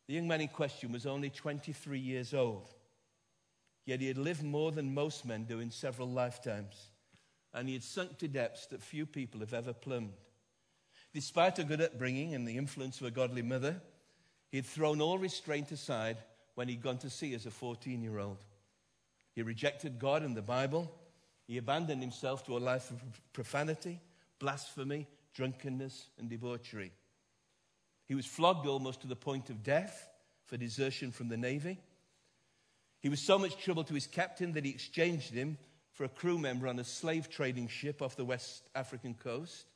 The 0.06 0.12
young 0.12 0.28
man 0.28 0.42
in 0.42 0.48
question 0.48 0.92
was 0.92 1.06
only 1.06 1.30
23 1.30 1.98
years 1.98 2.34
old. 2.34 2.68
Yet 3.86 4.02
he 4.02 4.08
had 4.08 4.18
lived 4.18 4.42
more 4.42 4.70
than 4.70 4.92
most 4.92 5.24
men 5.24 5.44
do 5.44 5.60
in 5.60 5.70
several 5.70 6.10
lifetimes, 6.10 6.90
and 7.54 7.68
he 7.68 7.72
had 7.72 7.84
sunk 7.84 8.18
to 8.18 8.28
depths 8.28 8.66
that 8.66 8.82
few 8.82 9.06
people 9.06 9.40
have 9.40 9.54
ever 9.54 9.72
plumbed. 9.72 10.12
Despite 11.14 11.58
a 11.58 11.64
good 11.64 11.80
upbringing 11.80 12.34
and 12.34 12.46
the 12.46 12.58
influence 12.58 13.00
of 13.00 13.06
a 13.06 13.10
godly 13.10 13.40
mother, 13.40 13.80
he 14.50 14.58
had 14.58 14.66
thrown 14.66 15.00
all 15.00 15.16
restraint 15.16 15.72
aside 15.72 16.18
when 16.54 16.68
he'd 16.68 16.82
gone 16.82 16.98
to 16.98 17.08
sea 17.08 17.32
as 17.32 17.46
a 17.46 17.50
14 17.50 18.02
year 18.02 18.18
old. 18.18 18.44
He 19.34 19.40
rejected 19.40 19.98
God 19.98 20.22
and 20.22 20.36
the 20.36 20.42
Bible. 20.42 20.92
He 21.46 21.58
abandoned 21.58 22.02
himself 22.02 22.44
to 22.46 22.56
a 22.56 22.58
life 22.58 22.90
of 22.90 23.00
profanity, 23.32 24.00
blasphemy, 24.38 25.06
drunkenness, 25.34 26.08
and 26.18 26.28
debauchery. 26.28 26.92
He 28.06 28.14
was 28.14 28.26
flogged 28.26 28.66
almost 28.66 29.02
to 29.02 29.06
the 29.06 29.16
point 29.16 29.50
of 29.50 29.62
death 29.62 30.08
for 30.44 30.56
desertion 30.56 31.12
from 31.12 31.28
the 31.28 31.36
Navy. 31.36 31.78
He 33.00 33.08
was 33.08 33.20
so 33.20 33.38
much 33.38 33.56
trouble 33.58 33.84
to 33.84 33.94
his 33.94 34.06
captain 34.06 34.52
that 34.52 34.64
he 34.64 34.70
exchanged 34.70 35.32
him 35.32 35.58
for 35.92 36.04
a 36.04 36.08
crew 36.08 36.38
member 36.38 36.68
on 36.68 36.78
a 36.78 36.84
slave 36.84 37.28
trading 37.28 37.68
ship 37.68 38.02
off 38.02 38.16
the 38.16 38.24
West 38.24 38.68
African 38.74 39.14
coast. 39.14 39.66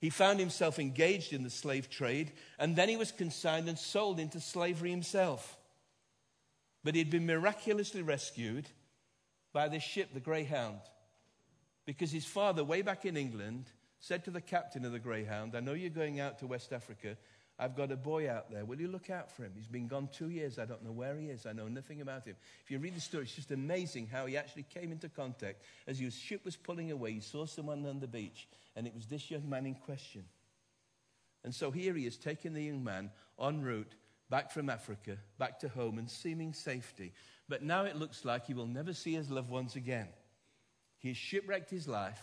He 0.00 0.10
found 0.10 0.40
himself 0.40 0.78
engaged 0.78 1.32
in 1.32 1.42
the 1.42 1.50
slave 1.50 1.90
trade, 1.90 2.32
and 2.58 2.74
then 2.74 2.88
he 2.88 2.96
was 2.96 3.12
consigned 3.12 3.68
and 3.68 3.78
sold 3.78 4.18
into 4.18 4.40
slavery 4.40 4.90
himself. 4.90 5.58
But 6.82 6.94
he'd 6.94 7.10
been 7.10 7.26
miraculously 7.26 8.02
rescued 8.02 8.68
by 9.52 9.68
this 9.68 9.82
ship, 9.82 10.14
the 10.14 10.20
Greyhound, 10.20 10.80
because 11.86 12.12
his 12.12 12.24
father, 12.24 12.62
way 12.62 12.82
back 12.82 13.04
in 13.04 13.16
England, 13.16 13.66
said 13.98 14.24
to 14.24 14.30
the 14.30 14.40
captain 14.40 14.84
of 14.84 14.92
the 14.92 14.98
Greyhound, 14.98 15.54
I 15.56 15.60
know 15.60 15.72
you're 15.72 15.90
going 15.90 16.20
out 16.20 16.38
to 16.38 16.46
West 16.46 16.72
Africa. 16.72 17.16
I've 17.58 17.76
got 17.76 17.92
a 17.92 17.96
boy 17.96 18.30
out 18.30 18.50
there. 18.50 18.64
Will 18.64 18.80
you 18.80 18.88
look 18.88 19.10
out 19.10 19.30
for 19.30 19.44
him? 19.44 19.52
He's 19.54 19.66
been 19.66 19.86
gone 19.86 20.08
two 20.10 20.30
years. 20.30 20.58
I 20.58 20.64
don't 20.64 20.82
know 20.82 20.92
where 20.92 21.18
he 21.18 21.26
is. 21.26 21.44
I 21.44 21.52
know 21.52 21.68
nothing 21.68 22.00
about 22.00 22.24
him. 22.24 22.36
If 22.64 22.70
you 22.70 22.78
read 22.78 22.96
the 22.96 23.00
story, 23.00 23.24
it's 23.24 23.34
just 23.34 23.50
amazing 23.50 24.06
how 24.10 24.24
he 24.24 24.38
actually 24.38 24.62
came 24.62 24.92
into 24.92 25.10
contact. 25.10 25.62
As 25.86 25.98
his 25.98 26.16
ship 26.16 26.42
was 26.44 26.56
pulling 26.56 26.90
away, 26.90 27.12
he 27.12 27.20
saw 27.20 27.44
someone 27.44 27.84
on 27.84 28.00
the 28.00 28.06
beach, 28.06 28.48
and 28.74 28.86
it 28.86 28.94
was 28.94 29.06
this 29.06 29.30
young 29.30 29.46
man 29.48 29.66
in 29.66 29.74
question. 29.74 30.24
And 31.44 31.54
so 31.54 31.70
here 31.70 31.94
he 31.94 32.06
is, 32.06 32.16
taking 32.16 32.54
the 32.54 32.62
young 32.62 32.82
man 32.82 33.10
en 33.38 33.60
route 33.60 33.94
back 34.30 34.52
from 34.52 34.70
Africa, 34.70 35.18
back 35.38 35.58
to 35.60 35.68
home, 35.68 35.98
and 35.98 36.08
seeming 36.08 36.54
safety. 36.54 37.12
But 37.48 37.62
now 37.62 37.84
it 37.84 37.96
looks 37.96 38.24
like 38.24 38.46
he 38.46 38.54
will 38.54 38.66
never 38.66 38.94
see 38.94 39.12
his 39.12 39.30
loved 39.30 39.50
ones 39.50 39.76
again. 39.76 40.08
He 40.98 41.08
has 41.08 41.16
shipwrecked 41.16 41.70
his 41.70 41.88
life, 41.88 42.22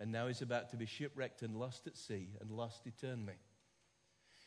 and 0.00 0.10
now 0.10 0.26
he's 0.26 0.42
about 0.42 0.70
to 0.70 0.76
be 0.76 0.86
shipwrecked 0.86 1.42
and 1.42 1.56
lost 1.56 1.86
at 1.86 1.96
sea 1.96 2.30
and 2.40 2.50
lost 2.50 2.86
eternally. 2.86 3.38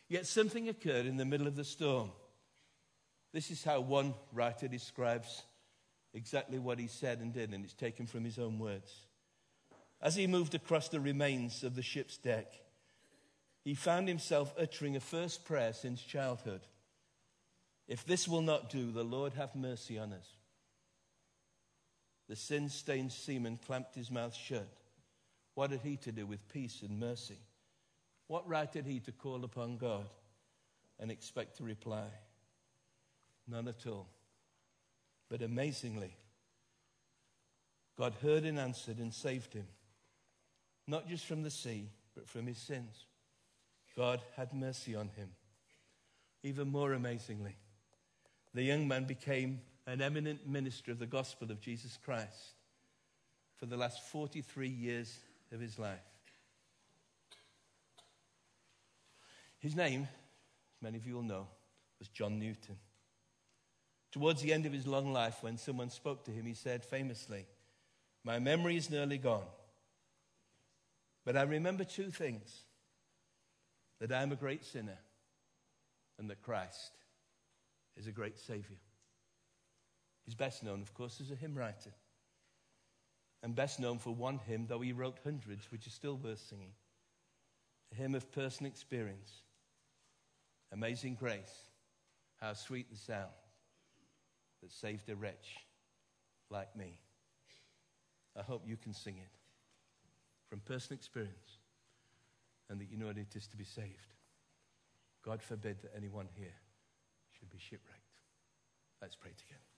Yet 0.09 0.26
something 0.26 0.67
occurred 0.67 1.05
in 1.05 1.17
the 1.17 1.26
middle 1.26 1.47
of 1.47 1.55
the 1.55 1.63
storm. 1.63 2.11
This 3.32 3.51
is 3.51 3.63
how 3.63 3.82
one 3.82 4.15
writer 4.32 4.67
describes 4.67 5.43
exactly 6.13 6.59
what 6.59 6.80
he 6.80 6.88
said 6.88 7.19
and 7.19 7.34
did, 7.34 7.53
and 7.53 7.63
it's 7.63 7.74
taken 7.74 8.07
from 8.07 8.24
his 8.24 8.39
own 8.39 8.59
words. 8.59 8.91
As 10.01 10.15
he 10.15 10.28
moved 10.28 10.53
across 10.55 10.89
the 10.89 10.99
remains 10.99 11.63
of 11.63 11.76
the 11.76 11.82
ship's 11.82 12.17
deck, 12.17 12.53
he 13.64 13.74
found 13.74 14.07
himself 14.07 14.53
uttering 14.57 14.95
a 14.95 14.99
first 14.99 15.45
prayer 15.45 15.74
since 15.74 16.01
childhood. 16.01 16.61
If 17.88 18.05
this 18.05 18.28
will 18.28 18.41
not 18.41 18.70
do, 18.70 18.91
the 18.91 19.03
Lord 19.03 19.34
have 19.34 19.55
mercy 19.55 19.97
on 19.97 20.14
us. 20.14 20.28
The 22.28 22.36
sin 22.36 22.70
stained 22.70 23.11
seaman 23.11 23.59
clamped 23.66 23.95
his 23.95 24.11
mouth 24.11 24.36
shut. 24.36 24.68
What 25.55 25.72
had 25.72 25.82
he 25.82 25.97
to 25.97 26.11
do 26.11 26.26
with 26.26 26.47
peace 26.49 26.82
and 26.82 26.99
mercy? 26.99 27.39
What 28.28 28.47
right 28.47 28.74
had 28.74 28.86
he 28.86 28.99
to 29.01 29.11
call 29.11 29.43
upon 29.43 29.78
God 29.78 30.07
and 30.99 31.11
expect 31.11 31.57
to 31.57 31.64
reply? 31.64 32.07
None 33.47 33.68
at 33.68 33.86
all. 33.86 34.07
But 35.30 35.41
amazingly, 35.41 36.16
God 37.97 38.14
heard 38.22 38.43
and 38.43 38.57
answered 38.57 38.97
and 38.97 39.14
saved 39.14 39.53
him, 39.53 39.68
not 40.88 41.07
just 41.07 41.26
from 41.26 41.43
the 41.43 41.51
sea, 41.51 41.89
but 42.16 42.28
from 42.28 42.47
his 42.47 42.57
sins. 42.57 43.05
God 43.95 44.21
had 44.35 44.53
mercy 44.53 44.95
on 44.95 45.09
him. 45.09 45.29
Even 46.43 46.69
more 46.69 46.93
amazingly, 46.93 47.55
the 48.53 48.63
young 48.63 48.87
man 48.87 49.05
became 49.05 49.61
an 49.85 50.01
eminent 50.01 50.47
minister 50.47 50.91
of 50.91 50.99
the 50.99 51.05
gospel 51.05 51.51
of 51.51 51.61
Jesus 51.61 51.97
Christ 52.03 52.55
for 53.57 53.65
the 53.65 53.77
last 53.77 54.01
43 54.09 54.67
years 54.67 55.19
of 55.51 55.59
his 55.59 55.77
life. 55.79 55.99
His 59.59 59.75
name, 59.75 60.01
as 60.01 60.81
many 60.81 60.97
of 60.97 61.07
you 61.07 61.15
will 61.15 61.23
know, 61.23 61.47
was 61.99 62.09
John 62.09 62.39
Newton. 62.39 62.75
Towards 64.11 64.41
the 64.41 64.53
end 64.53 64.65
of 64.65 64.73
his 64.73 64.85
long 64.85 65.13
life, 65.13 65.37
when 65.41 65.57
someone 65.57 65.89
spoke 65.89 66.25
to 66.25 66.31
him, 66.31 66.45
he 66.45 66.53
said 66.53 66.83
famously, 66.83 67.45
My 68.23 68.39
memory 68.39 68.75
is 68.75 68.89
nearly 68.89 69.17
gone, 69.17 69.45
but 71.23 71.37
I 71.37 71.43
remember 71.43 71.83
two 71.83 72.11
things 72.11 72.63
that 74.03 74.11
I 74.11 74.21
am 74.21 74.33
a 74.33 74.35
great 74.35 74.65
sinner 74.65 74.97
and 76.19 76.29
that 76.29 76.41
Christ 76.41 76.91
is 77.95 78.05
a 78.05 78.11
great 78.11 78.37
Savior. 78.37 78.75
He's 80.25 80.35
best 80.35 80.61
known, 80.61 80.81
of 80.81 80.93
course, 80.93 81.21
as 81.21 81.31
a 81.31 81.35
hymn 81.35 81.55
writer. 81.55 81.91
And 83.41 83.55
best 83.55 83.79
known 83.79 83.99
for 83.99 84.13
one 84.13 84.41
hymn, 84.45 84.65
though 84.67 84.81
he 84.81 84.91
wrote 84.91 85.19
hundreds, 85.23 85.71
which 85.71 85.87
is 85.87 85.93
still 85.93 86.17
worth 86.17 86.41
singing. 86.49 86.73
A 87.93 87.95
hymn 87.95 88.13
of 88.13 88.29
personal 88.33 88.69
experience. 88.69 89.31
Amazing 90.73 91.15
grace. 91.15 91.69
How 92.41 92.55
sweet 92.55 92.91
the 92.91 92.97
sound 92.97 93.31
that 94.61 94.71
saved 94.73 95.09
a 95.09 95.15
wretch 95.15 95.59
like 96.49 96.75
me. 96.75 96.99
I 98.37 98.41
hope 98.41 98.63
you 98.67 98.75
can 98.75 98.93
sing 98.93 99.15
it 99.15 99.31
from 100.49 100.59
personal 100.59 100.97
experience 100.97 101.59
and 102.74 102.82
that 102.82 102.89
you 102.89 102.97
know 102.97 103.05
what 103.05 103.19
it 103.19 103.36
is 103.36 103.45
to 103.45 103.55
be 103.55 103.63
saved. 103.63 104.15
God 105.24 105.43
forbid 105.43 105.78
that 105.84 105.91
anyone 105.95 106.28
here 106.34 106.57
should 107.38 107.51
be 107.51 107.59
shipwrecked. 107.59 108.01
Let's 108.99 109.15
pray 109.15 109.30
together. 109.38 109.72